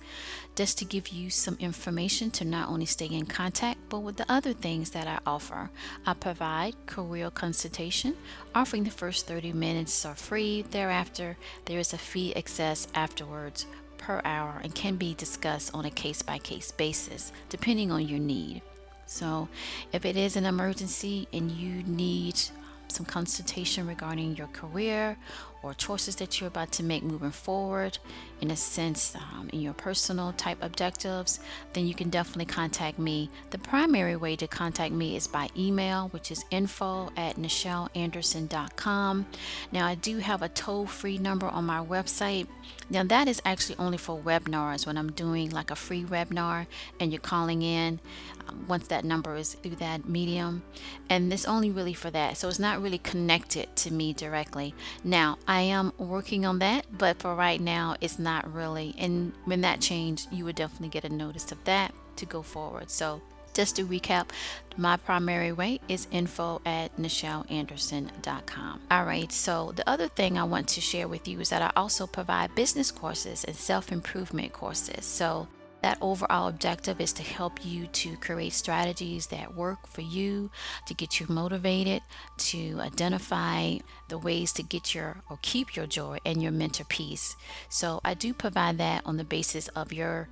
just 0.56 0.78
to 0.78 0.84
give 0.84 1.10
you 1.10 1.30
some 1.30 1.56
information 1.60 2.32
to 2.32 2.44
not 2.44 2.68
only 2.68 2.86
stay 2.86 3.06
in 3.06 3.26
contact, 3.26 3.78
but 3.88 4.00
with 4.00 4.16
the 4.16 4.26
other 4.28 4.52
things 4.52 4.90
that 4.90 5.06
I 5.06 5.20
offer. 5.24 5.70
I 6.04 6.14
provide 6.14 6.74
career 6.86 7.30
consultation, 7.30 8.16
offering 8.52 8.82
the 8.82 8.90
first 8.90 9.28
30 9.28 9.52
minutes 9.52 10.04
are 10.04 10.16
free. 10.16 10.62
Thereafter, 10.62 11.36
there 11.66 11.78
is 11.78 11.92
a 11.92 11.98
fee 11.98 12.34
excess 12.34 12.88
afterwards 12.96 13.64
per 13.96 14.20
hour 14.24 14.60
and 14.64 14.74
can 14.74 14.96
be 14.96 15.14
discussed 15.14 15.72
on 15.72 15.84
a 15.84 15.90
case 15.90 16.22
by 16.22 16.38
case 16.38 16.72
basis, 16.72 17.30
depending 17.48 17.92
on 17.92 18.08
your 18.08 18.18
need. 18.18 18.62
So, 19.06 19.48
if 19.92 20.04
it 20.04 20.16
is 20.16 20.34
an 20.34 20.46
emergency 20.46 21.28
and 21.32 21.48
you 21.48 21.84
need 21.84 22.40
some 22.88 23.06
consultation 23.06 23.86
regarding 23.86 24.36
your 24.36 24.46
career 24.48 25.16
or 25.62 25.74
choices 25.74 26.16
that 26.16 26.40
you're 26.40 26.48
about 26.48 26.72
to 26.72 26.82
make 26.82 27.02
moving 27.02 27.30
forward 27.30 27.98
in 28.40 28.50
a 28.50 28.56
sense 28.56 29.14
um, 29.16 29.48
in 29.52 29.60
your 29.60 29.72
personal 29.72 30.32
type 30.32 30.58
objectives 30.60 31.40
then 31.72 31.86
you 31.86 31.94
can 31.94 32.10
definitely 32.10 32.44
contact 32.44 32.98
me. 32.98 33.30
The 33.50 33.58
primary 33.58 34.16
way 34.16 34.36
to 34.36 34.46
contact 34.46 34.92
me 34.92 35.16
is 35.16 35.26
by 35.26 35.48
email 35.56 36.08
which 36.08 36.30
is 36.30 36.44
info 36.50 37.10
at 37.16 37.36
nichelanderson.com 37.36 39.26
now 39.72 39.86
i 39.86 39.94
do 39.94 40.18
have 40.18 40.42
a 40.42 40.48
toll-free 40.48 41.18
number 41.18 41.46
on 41.46 41.64
my 41.64 41.84
website. 41.84 42.46
Now 42.88 43.02
that 43.04 43.28
is 43.28 43.42
actually 43.44 43.76
only 43.78 43.98
for 43.98 44.18
webinars. 44.18 44.86
When 44.86 44.96
i'm 44.96 45.12
doing 45.12 45.50
like 45.50 45.70
a 45.70 45.76
free 45.76 46.04
webinar 46.04 46.66
and 47.00 47.12
you're 47.12 47.20
calling 47.20 47.62
in 47.62 48.00
um, 48.48 48.66
once 48.68 48.86
that 48.88 49.04
number 49.04 49.34
is 49.36 49.54
through 49.54 49.76
that 49.76 50.08
medium 50.08 50.62
and 51.08 51.32
it's 51.32 51.46
only 51.46 51.70
really 51.70 51.94
for 51.94 52.10
that. 52.10 52.36
So 52.36 52.48
it's 52.48 52.58
not 52.58 52.82
really 52.82 52.98
connected 52.98 53.74
to 53.76 53.92
me 53.92 54.12
directly. 54.12 54.74
Now 55.04 55.38
I 55.48 55.60
am 55.60 55.92
working 55.98 56.44
on 56.44 56.58
that, 56.58 56.86
but 56.96 57.18
for 57.18 57.34
right 57.34 57.60
now, 57.60 57.96
it's 58.00 58.18
not 58.18 58.52
really. 58.52 58.94
And 58.98 59.32
when 59.44 59.60
that 59.60 59.80
change, 59.80 60.26
you 60.30 60.44
would 60.44 60.56
definitely 60.56 60.88
get 60.88 61.04
a 61.04 61.08
notice 61.08 61.52
of 61.52 61.62
that 61.64 61.94
to 62.16 62.26
go 62.26 62.42
forward. 62.42 62.90
So 62.90 63.20
just 63.54 63.76
to 63.76 63.86
recap, 63.86 64.28
my 64.76 64.96
primary 64.98 65.50
way 65.52 65.80
is 65.88 66.08
info 66.10 66.60
at 66.66 66.94
nichelanderson.com. 66.96 68.80
All 68.90 69.04
right, 69.04 69.32
so 69.32 69.72
the 69.74 69.88
other 69.88 70.08
thing 70.08 70.36
I 70.36 70.44
want 70.44 70.68
to 70.68 70.80
share 70.80 71.08
with 71.08 71.26
you 71.26 71.40
is 71.40 71.48
that 71.48 71.62
I 71.62 71.72
also 71.74 72.06
provide 72.06 72.54
business 72.54 72.90
courses 72.90 73.44
and 73.44 73.56
self 73.56 73.90
improvement 73.90 74.52
courses. 74.52 75.06
So 75.06 75.48
That 75.86 75.98
overall 76.00 76.48
objective 76.48 77.00
is 77.00 77.12
to 77.12 77.22
help 77.22 77.64
you 77.64 77.86
to 77.86 78.16
create 78.16 78.52
strategies 78.54 79.28
that 79.28 79.54
work 79.54 79.86
for 79.86 80.00
you, 80.00 80.50
to 80.88 80.94
get 80.94 81.20
you 81.20 81.26
motivated, 81.28 82.02
to 82.38 82.80
identify 82.80 83.76
the 84.08 84.18
ways 84.18 84.52
to 84.54 84.64
get 84.64 84.96
your 84.96 85.22
or 85.30 85.38
keep 85.42 85.76
your 85.76 85.86
joy 85.86 86.18
and 86.24 86.42
your 86.42 86.50
mental 86.50 86.86
peace. 86.88 87.36
So 87.68 88.00
I 88.04 88.14
do 88.14 88.34
provide 88.34 88.78
that 88.78 89.02
on 89.06 89.16
the 89.16 89.22
basis 89.22 89.68
of 89.68 89.92
your 89.92 90.28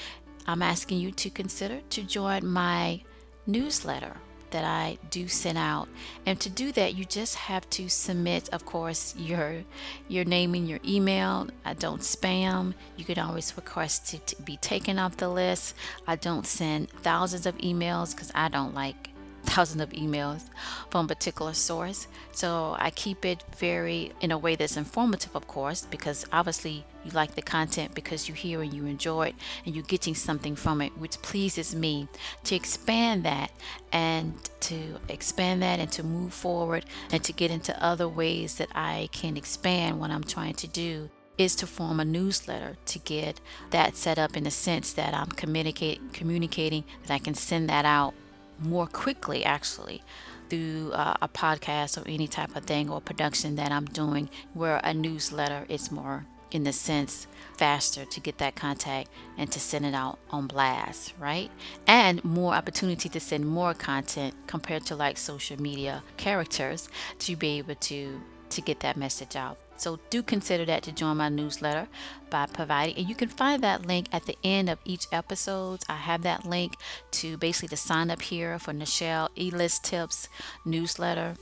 I'm 0.46 0.62
asking 0.62 1.00
you 1.00 1.10
to 1.12 1.28
consider 1.28 1.80
to 1.90 2.02
join 2.02 2.46
my 2.46 3.02
newsletter 3.46 4.16
that 4.50 4.64
I 4.64 4.98
do 5.10 5.28
send 5.28 5.58
out. 5.58 5.88
And 6.26 6.38
to 6.40 6.50
do 6.50 6.72
that, 6.72 6.94
you 6.94 7.04
just 7.04 7.36
have 7.36 7.68
to 7.70 7.88
submit, 7.88 8.48
of 8.50 8.64
course, 8.66 9.14
your 9.16 9.62
your 10.08 10.24
name 10.24 10.54
and 10.54 10.68
your 10.68 10.80
email. 10.86 11.48
I 11.64 11.74
don't 11.74 12.00
spam. 12.00 12.74
You 12.96 13.04
can 13.04 13.18
always 13.18 13.56
request 13.56 14.08
to, 14.08 14.18
to 14.18 14.42
be 14.42 14.56
taken 14.56 14.98
off 14.98 15.16
the 15.16 15.28
list. 15.28 15.74
I 16.06 16.16
don't 16.16 16.46
send 16.46 16.90
thousands 16.90 17.46
of 17.46 17.56
emails 17.58 18.14
because 18.14 18.32
I 18.34 18.48
don't 18.48 18.74
like 18.74 19.10
thousands 19.44 19.82
of 19.82 19.90
emails 19.90 20.44
from 20.90 21.06
a 21.06 21.08
particular 21.08 21.54
source. 21.54 22.06
So 22.32 22.76
I 22.78 22.90
keep 22.90 23.24
it 23.24 23.44
very 23.56 24.12
in 24.20 24.30
a 24.30 24.38
way 24.38 24.56
that's 24.56 24.76
informative, 24.76 25.34
of 25.34 25.46
course, 25.46 25.86
because 25.90 26.26
obviously 26.32 26.84
you 27.04 27.10
like 27.12 27.34
the 27.34 27.42
content 27.42 27.94
because 27.94 28.28
you 28.28 28.34
hear 28.34 28.62
and 28.62 28.72
you 28.72 28.86
enjoy 28.86 29.28
it 29.28 29.34
and 29.64 29.74
you're 29.74 29.84
getting 29.84 30.14
something 30.14 30.56
from 30.56 30.80
it, 30.80 30.96
which 30.98 31.20
pleases 31.22 31.74
me. 31.74 32.08
To 32.44 32.54
expand 32.54 33.24
that 33.24 33.50
and 33.92 34.34
to 34.60 34.98
expand 35.08 35.62
that 35.62 35.80
and 35.80 35.90
to 35.92 36.02
move 36.02 36.32
forward 36.32 36.84
and 37.10 37.22
to 37.24 37.32
get 37.32 37.50
into 37.50 37.82
other 37.82 38.08
ways 38.08 38.56
that 38.56 38.68
I 38.74 39.08
can 39.12 39.36
expand 39.36 40.00
what 40.00 40.10
I'm 40.10 40.24
trying 40.24 40.54
to 40.54 40.66
do 40.66 41.10
is 41.38 41.54
to 41.56 41.66
form 41.66 42.00
a 42.00 42.04
newsletter 42.04 42.76
to 42.84 42.98
get 42.98 43.40
that 43.70 43.96
set 43.96 44.18
up 44.18 44.36
in 44.36 44.44
the 44.44 44.50
sense 44.50 44.92
that 44.92 45.14
I'm 45.14 45.28
communicate, 45.28 46.12
communicating 46.12 46.84
that 47.06 47.14
I 47.14 47.18
can 47.18 47.34
send 47.34 47.70
that 47.70 47.86
out 47.86 48.12
more 48.58 48.86
quickly 48.86 49.42
actually 49.42 50.02
through 50.50 50.92
uh, 50.92 51.14
a 51.22 51.28
podcast 51.28 51.96
or 51.96 52.06
any 52.06 52.28
type 52.28 52.54
of 52.56 52.64
thing 52.64 52.90
or 52.90 53.00
production 53.00 53.56
that 53.56 53.72
I'm 53.72 53.86
doing 53.86 54.28
where 54.52 54.80
a 54.84 54.92
newsletter 54.92 55.64
is 55.68 55.90
more 55.90 56.26
in 56.50 56.64
the 56.64 56.72
sense 56.72 57.26
faster 57.56 58.06
to 58.06 58.20
get 58.20 58.38
that 58.38 58.54
contact 58.54 59.10
and 59.36 59.52
to 59.52 59.60
send 59.60 59.84
it 59.84 59.94
out 59.94 60.18
on 60.30 60.46
blast, 60.46 61.12
right? 61.18 61.50
And 61.86 62.24
more 62.24 62.54
opportunity 62.54 63.08
to 63.10 63.20
send 63.20 63.46
more 63.46 63.74
content 63.74 64.34
compared 64.46 64.86
to 64.86 64.96
like 64.96 65.18
social 65.18 65.60
media 65.60 66.02
characters 66.16 66.88
to 67.20 67.36
be 67.36 67.58
able 67.58 67.74
to 67.74 68.20
to 68.48 68.60
get 68.60 68.80
that 68.80 68.96
message 68.96 69.36
out. 69.36 69.58
So 69.76 69.98
do 70.10 70.22
consider 70.22 70.64
that 70.66 70.82
to 70.82 70.92
join 70.92 71.16
my 71.16 71.28
newsletter 71.28 71.88
by 72.28 72.46
providing, 72.46 72.96
and 72.96 73.08
you 73.08 73.14
can 73.14 73.28
find 73.28 73.62
that 73.62 73.86
link 73.86 74.08
at 74.12 74.26
the 74.26 74.36
end 74.44 74.68
of 74.68 74.78
each 74.84 75.06
episode. 75.10 75.80
I 75.88 75.96
have 75.96 76.22
that 76.22 76.44
link 76.44 76.74
to 77.12 77.38
basically 77.38 77.68
to 77.68 77.76
sign 77.76 78.10
up 78.10 78.20
here 78.20 78.58
for 78.58 78.72
Nichel 78.72 79.30
E-List 79.38 79.84
Tips 79.84 80.28
newsletter 80.66 81.36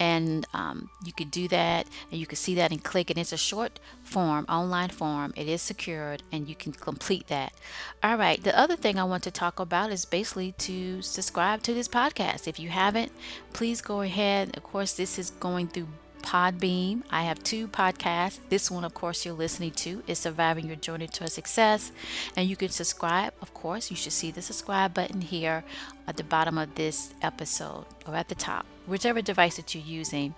and 0.00 0.46
um, 0.54 0.88
you 1.04 1.12
could 1.12 1.30
do 1.30 1.46
that 1.48 1.86
and 2.10 2.18
you 2.18 2.26
can 2.26 2.36
see 2.36 2.54
that 2.56 2.72
and 2.72 2.82
click 2.82 3.10
and 3.10 3.18
it's 3.18 3.32
a 3.32 3.36
short 3.36 3.78
form 4.02 4.46
online 4.48 4.88
form. 4.88 5.32
It 5.36 5.46
is 5.46 5.62
secured 5.62 6.22
and 6.32 6.48
you 6.48 6.54
can 6.54 6.72
complete 6.72 7.28
that. 7.28 7.52
All 8.02 8.16
right 8.16 8.42
the 8.42 8.58
other 8.58 8.76
thing 8.76 8.98
i 8.98 9.04
want 9.04 9.22
to 9.24 9.30
talk 9.30 9.60
about 9.60 9.92
is 9.92 10.04
basically 10.06 10.52
to 10.52 11.02
subscribe 11.02 11.62
to 11.62 11.74
this 11.74 11.86
podcast. 11.86 12.48
If 12.48 12.58
you 12.58 12.70
haven't 12.70 13.12
please 13.52 13.80
go 13.82 14.00
ahead. 14.00 14.56
Of 14.56 14.64
course 14.64 14.94
this 14.94 15.18
is 15.18 15.30
going 15.30 15.68
through 15.68 15.88
Podbean. 16.22 17.02
I 17.10 17.22
have 17.22 17.42
two 17.42 17.68
podcasts. 17.68 18.38
This 18.48 18.70
one, 18.70 18.84
of 18.84 18.94
course, 18.94 19.24
you're 19.24 19.34
listening 19.34 19.72
to 19.72 20.02
is 20.06 20.18
Surviving 20.18 20.66
Your 20.66 20.76
Journey 20.76 21.06
to 21.08 21.28
Success. 21.28 21.92
And 22.36 22.48
you 22.48 22.56
can 22.56 22.68
subscribe, 22.68 23.32
of 23.42 23.52
course. 23.54 23.90
You 23.90 23.96
should 23.96 24.12
see 24.12 24.30
the 24.30 24.42
subscribe 24.42 24.94
button 24.94 25.20
here 25.20 25.64
at 26.06 26.16
the 26.16 26.24
bottom 26.24 26.58
of 26.58 26.74
this 26.74 27.14
episode 27.22 27.84
or 28.06 28.14
at 28.14 28.28
the 28.28 28.34
top, 28.34 28.66
whichever 28.86 29.22
device 29.22 29.56
that 29.56 29.74
you're 29.74 29.84
using. 29.84 30.34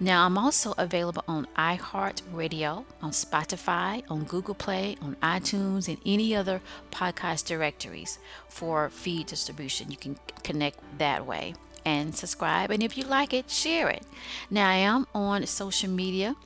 Now, 0.00 0.26
I'm 0.26 0.36
also 0.38 0.74
available 0.78 1.24
on 1.28 1.46
iHeartRadio, 1.56 2.84
on 3.00 3.10
Spotify, 3.10 4.02
on 4.08 4.24
Google 4.24 4.54
Play, 4.54 4.96
on 5.00 5.16
iTunes, 5.22 5.88
and 5.88 5.98
any 6.04 6.34
other 6.34 6.60
podcast 6.90 7.46
directories 7.46 8.18
for 8.48 8.90
feed 8.90 9.26
distribution. 9.26 9.90
You 9.90 9.96
can 9.96 10.18
connect 10.42 10.78
that 10.98 11.26
way 11.26 11.54
and 11.84 12.14
subscribe. 12.14 12.70
And 12.70 12.82
if 12.82 12.96
you 12.96 13.04
like 13.04 13.32
it, 13.32 13.50
share 13.50 13.88
it. 13.88 14.04
Now, 14.50 14.68
I 14.68 14.76
am 14.76 15.06
on 15.14 15.46
social 15.46 15.90
media. 15.90 16.36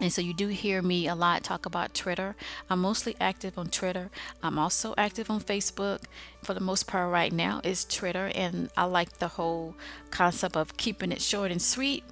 And 0.00 0.12
so 0.12 0.20
you 0.20 0.34
do 0.34 0.48
hear 0.48 0.82
me 0.82 1.06
a 1.06 1.14
lot 1.14 1.44
talk 1.44 1.66
about 1.66 1.94
Twitter. 1.94 2.34
I'm 2.68 2.80
mostly 2.80 3.14
active 3.20 3.56
on 3.56 3.68
Twitter. 3.68 4.10
I'm 4.42 4.58
also 4.58 4.92
active 4.98 5.30
on 5.30 5.40
Facebook. 5.40 6.00
For 6.42 6.52
the 6.52 6.60
most 6.60 6.86
part 6.86 7.10
right 7.12 7.32
now 7.32 7.60
is 7.62 7.84
Twitter 7.84 8.30
and 8.34 8.70
I 8.76 8.84
like 8.84 9.18
the 9.18 9.28
whole 9.28 9.76
concept 10.10 10.56
of 10.56 10.76
keeping 10.76 11.12
it 11.12 11.22
short 11.22 11.50
and 11.50 11.62
sweet 11.62 12.04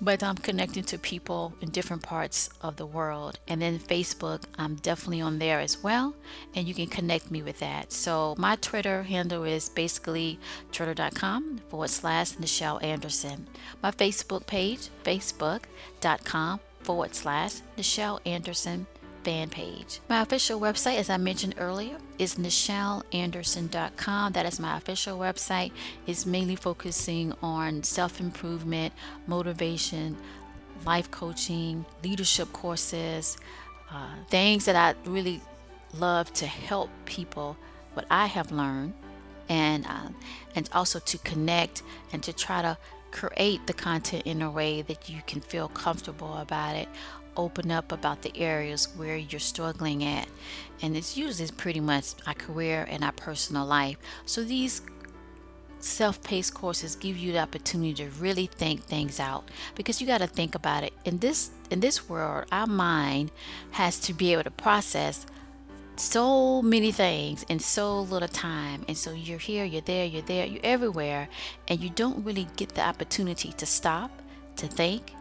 but 0.00 0.22
I'm 0.22 0.36
connecting 0.36 0.84
to 0.84 0.98
people 0.98 1.54
in 1.60 1.70
different 1.70 2.02
parts 2.02 2.50
of 2.60 2.76
the 2.76 2.86
world. 2.86 3.38
And 3.48 3.62
then 3.62 3.78
Facebook, 3.78 4.42
I'm 4.58 4.76
definitely 4.76 5.20
on 5.20 5.38
there 5.38 5.60
as 5.60 5.82
well, 5.82 6.14
and 6.54 6.66
you 6.66 6.74
can 6.74 6.86
connect 6.86 7.30
me 7.30 7.42
with 7.42 7.58
that. 7.60 7.92
So 7.92 8.34
my 8.38 8.56
Twitter 8.56 9.02
handle 9.04 9.44
is 9.44 9.68
basically 9.68 10.38
twitter.com 10.72 11.60
forward 11.68 11.90
slash 11.90 12.32
Nichel 12.32 12.82
Anderson. 12.82 13.46
My 13.82 13.90
Facebook 13.90 14.46
page, 14.46 14.88
facebook.com 15.04 16.60
forward 16.80 17.14
slash 17.14 17.54
Nichel 17.76 18.20
Anderson 18.26 18.86
fan 19.24 19.48
page. 19.48 20.00
My 20.08 20.20
official 20.20 20.60
website, 20.60 20.98
as 20.98 21.08
I 21.10 21.16
mentioned 21.16 21.54
earlier, 21.58 21.96
is 22.18 22.34
nichelanderson.com. 22.36 24.32
That 24.32 24.46
is 24.46 24.60
my 24.60 24.76
official 24.76 25.18
website. 25.18 25.72
It's 26.06 26.26
mainly 26.26 26.56
focusing 26.56 27.32
on 27.42 27.82
self 27.82 28.20
improvement, 28.20 28.92
motivation, 29.26 30.16
life 30.84 31.10
coaching, 31.10 31.84
leadership 32.04 32.52
courses, 32.52 33.38
uh, 33.90 34.14
things 34.28 34.66
that 34.66 34.76
I 34.76 34.94
really 35.08 35.40
love 35.98 36.32
to 36.34 36.46
help 36.46 36.90
people 37.04 37.56
what 37.94 38.06
I 38.10 38.26
have 38.26 38.52
learned 38.52 38.92
and 39.48 39.86
uh, 39.86 40.08
and 40.54 40.68
also 40.72 40.98
to 40.98 41.18
connect 41.18 41.82
and 42.12 42.22
to 42.22 42.32
try 42.32 42.62
to 42.62 42.76
create 43.10 43.66
the 43.66 43.72
content 43.72 44.26
in 44.26 44.42
a 44.42 44.50
way 44.50 44.82
that 44.82 45.08
you 45.08 45.20
can 45.26 45.40
feel 45.40 45.68
comfortable 45.68 46.34
about 46.38 46.74
it 46.74 46.88
open 47.36 47.70
up 47.70 47.92
about 47.92 48.22
the 48.22 48.36
areas 48.36 48.88
where 48.96 49.16
you're 49.16 49.40
struggling 49.40 50.04
at. 50.04 50.28
And 50.82 50.96
it's 50.96 51.16
usually 51.16 51.48
pretty 51.50 51.80
much 51.80 52.14
our 52.26 52.34
career 52.34 52.86
and 52.90 53.04
our 53.04 53.12
personal 53.12 53.64
life. 53.64 53.96
So 54.26 54.44
these 54.44 54.82
self-paced 55.78 56.54
courses 56.54 56.96
give 56.96 57.16
you 57.16 57.32
the 57.32 57.38
opportunity 57.38 57.92
to 57.94 58.08
really 58.18 58.46
think 58.46 58.82
things 58.82 59.20
out 59.20 59.50
because 59.74 60.00
you 60.00 60.06
got 60.06 60.18
to 60.18 60.26
think 60.26 60.54
about 60.54 60.82
it 60.82 60.94
in 61.04 61.18
this 61.18 61.50
in 61.70 61.80
this 61.80 62.08
world 62.08 62.46
our 62.50 62.66
mind 62.66 63.30
has 63.72 64.00
to 64.00 64.14
be 64.14 64.32
able 64.32 64.42
to 64.42 64.50
process 64.50 65.26
so 65.96 66.60
many 66.62 66.90
things 66.90 67.44
in 67.44 67.58
so 67.58 68.00
little 68.00 68.28
time. 68.28 68.84
And 68.88 68.96
so 68.96 69.12
you're 69.12 69.38
here, 69.38 69.64
you're 69.64 69.80
there, 69.82 70.04
you're 70.04 70.22
there, 70.22 70.46
you're 70.46 70.60
everywhere, 70.64 71.28
and 71.68 71.80
you 71.80 71.90
don't 71.90 72.24
really 72.24 72.48
get 72.56 72.70
the 72.70 72.82
opportunity 72.82 73.52
to 73.52 73.66
stop, 73.66 74.10
to 74.56 74.66
think, 74.66 75.12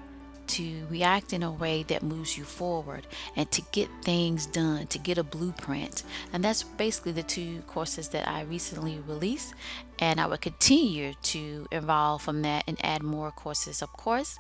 to 0.54 0.86
react 0.90 1.34
in 1.34 1.42
a 1.42 1.52
way 1.52 1.84
that 1.84 2.04
moves 2.04 2.38
you 2.38 2.44
forward 2.44 3.08
and 3.36 3.50
to 3.52 3.62
get 3.72 3.90
things 4.04 4.46
done, 4.46 4.88
to 4.88 5.00
get 5.00 5.18
a 5.18 5.24
blueprint. 5.24 6.04
And 6.32 6.44
that's 6.44 6.64
basically 6.64 7.12
the 7.12 7.24
two 7.24 7.64
courses 7.68 8.10
that 8.10 8.28
I 8.28 8.44
recently 8.44 9.00
released. 9.08 9.54
And 10.00 10.20
I 10.20 10.26
will 10.26 10.38
continue 10.38 11.14
to 11.14 11.68
evolve 11.72 12.22
from 12.22 12.42
that 12.42 12.64
and 12.68 12.78
add 12.84 13.04
more 13.04 13.32
courses, 13.32 13.82
of 13.82 13.94
course, 13.94 14.38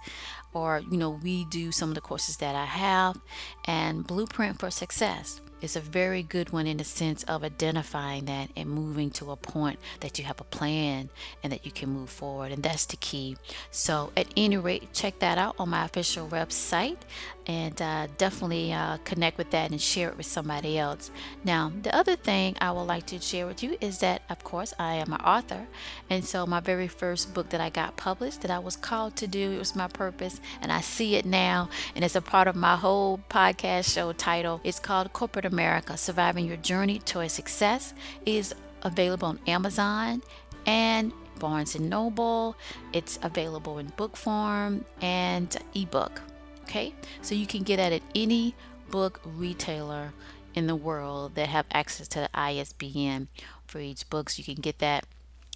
or, 0.53 0.81
you 0.89 0.97
know, 0.97 1.19
redo 1.23 1.73
some 1.73 1.89
of 1.89 1.95
the 1.95 2.01
courses 2.01 2.37
that 2.37 2.55
I 2.55 2.65
have. 2.65 3.19
And 3.65 4.05
Blueprint 4.05 4.59
for 4.59 4.69
Success 4.71 5.41
is 5.63 5.75
a 5.75 5.79
very 5.79 6.21
good 6.21 6.51
one 6.51 6.67
in 6.67 6.77
the 6.77 6.83
sense 6.83 7.23
of 7.23 7.43
identifying 7.43 8.25
that 8.25 8.49
and 8.55 8.69
moving 8.69 9.09
to 9.11 9.31
a 9.31 9.35
point 9.35 9.79
that 10.01 10.19
you 10.19 10.25
have 10.25 10.41
a 10.41 10.43
plan 10.43 11.09
and 11.41 11.53
that 11.53 11.65
you 11.65 11.71
can 11.71 11.89
move 11.89 12.09
forward. 12.09 12.51
And 12.51 12.61
that's 12.61 12.85
the 12.85 12.97
key. 12.97 13.37
So, 13.71 14.11
at 14.17 14.27
any 14.35 14.57
rate, 14.57 14.91
check 14.93 15.19
that 15.19 15.37
out 15.37 15.55
on 15.57 15.69
my 15.69 15.85
official 15.85 16.27
website 16.27 16.97
and 17.45 17.81
uh, 17.81 18.07
definitely 18.17 18.71
uh, 18.71 18.97
connect 19.03 19.37
with 19.37 19.51
that 19.51 19.71
and 19.71 19.81
share 19.81 20.09
it 20.09 20.17
with 20.17 20.25
somebody 20.25 20.77
else. 20.77 21.11
Now, 21.43 21.71
the 21.81 21.93
other 21.95 22.15
thing 22.15 22.55
I 22.61 22.71
would 22.71 22.83
like 22.83 23.05
to 23.07 23.19
share 23.19 23.45
with 23.45 23.63
you 23.63 23.77
is 23.81 23.99
that, 23.99 24.21
of 24.29 24.43
course, 24.43 24.73
I 24.79 24.95
am 24.95 25.13
an 25.13 25.21
author. 25.21 25.67
And 26.09 26.23
so, 26.25 26.45
my 26.45 26.59
very 26.59 26.87
first 26.87 27.33
book 27.33 27.49
that 27.49 27.61
I 27.61 27.69
got 27.69 27.97
published 27.97 28.41
that 28.41 28.51
I 28.51 28.59
was 28.59 28.75
called 28.75 29.15
to 29.17 29.27
do, 29.27 29.51
it 29.51 29.59
was 29.59 29.75
my 29.75 29.87
purpose, 29.87 30.39
and 30.61 30.71
I 30.71 30.81
see 30.81 31.15
it 31.15 31.25
now. 31.25 31.69
And 31.95 32.03
it's 32.03 32.15
a 32.15 32.21
part 32.21 32.47
of 32.47 32.55
my 32.55 32.75
whole 32.75 33.19
podcast 33.29 33.93
show 33.93 34.11
title. 34.13 34.61
It's 34.63 34.79
called 34.79 35.13
Corporate 35.13 35.45
America 35.53 35.95
Surviving 35.95 36.47
Your 36.47 36.57
Journey 36.57 36.97
Toward 36.97 37.29
Success. 37.29 37.93
is 38.25 38.55
available 38.81 39.27
on 39.27 39.39
Amazon 39.45 40.23
and 40.65 41.13
Barnes 41.37 41.75
and 41.75 41.91
Noble. 41.91 42.55
It's 42.91 43.19
available 43.21 43.77
in 43.77 43.87
book 43.95 44.17
form 44.17 44.83
and 44.99 45.55
ebook. 45.75 46.23
Okay, 46.63 46.95
so 47.21 47.35
you 47.35 47.45
can 47.45 47.61
get 47.61 47.77
that 47.77 47.93
at 47.93 48.01
any 48.15 48.55
book 48.89 49.21
retailer 49.23 50.13
in 50.55 50.65
the 50.65 50.75
world 50.75 51.35
that 51.35 51.49
have 51.49 51.67
access 51.71 52.07
to 52.09 52.21
the 52.21 52.29
ISBN 52.33 53.27
for 53.67 53.79
each 53.79 54.09
book. 54.09 54.31
So 54.31 54.39
you 54.39 54.55
can 54.55 54.61
get 54.61 54.79
that 54.79 55.05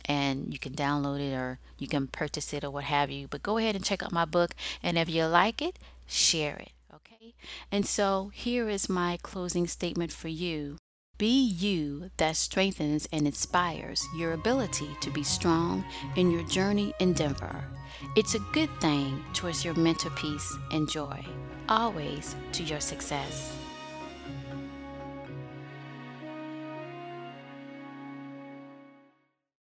and 0.05 0.53
you 0.53 0.59
can 0.59 0.73
download 0.73 1.19
it 1.19 1.33
or 1.33 1.57
you 1.79 1.87
can 1.87 2.05
purchase 2.05 2.53
it 2.53 2.63
or 2.63 2.69
what 2.69 2.83
have 2.83 3.09
you. 3.09 3.27
But 3.27 3.41
go 3.41 3.57
ahead 3.57 3.75
and 3.75 3.83
check 3.83 4.03
out 4.03 4.11
my 4.11 4.25
book, 4.25 4.53
and 4.83 4.95
if 4.95 5.09
you 5.09 5.25
like 5.25 5.59
it, 5.59 5.79
share 6.05 6.57
it. 6.57 6.76
And 7.71 7.85
so 7.85 8.31
here 8.33 8.69
is 8.69 8.89
my 8.89 9.17
closing 9.21 9.67
statement 9.67 10.11
for 10.11 10.27
you. 10.27 10.77
Be 11.17 11.41
you 11.41 12.11
that 12.17 12.35
strengthens 12.35 13.07
and 13.11 13.25
inspires 13.25 14.05
your 14.15 14.33
ability 14.33 14.89
to 15.01 15.09
be 15.09 15.23
strong 15.23 15.83
in 16.15 16.29
your 16.29 16.43
journey 16.43 16.93
in 16.99 17.13
Denver. 17.13 17.63
It's 18.15 18.35
a 18.35 18.45
good 18.53 18.69
thing 18.79 19.23
towards 19.33 19.65
your 19.65 19.73
mental 19.73 20.11
peace 20.11 20.55
and 20.71 20.87
joy, 20.87 21.25
always 21.69 22.35
to 22.51 22.63
your 22.63 22.79
success. 22.79 23.56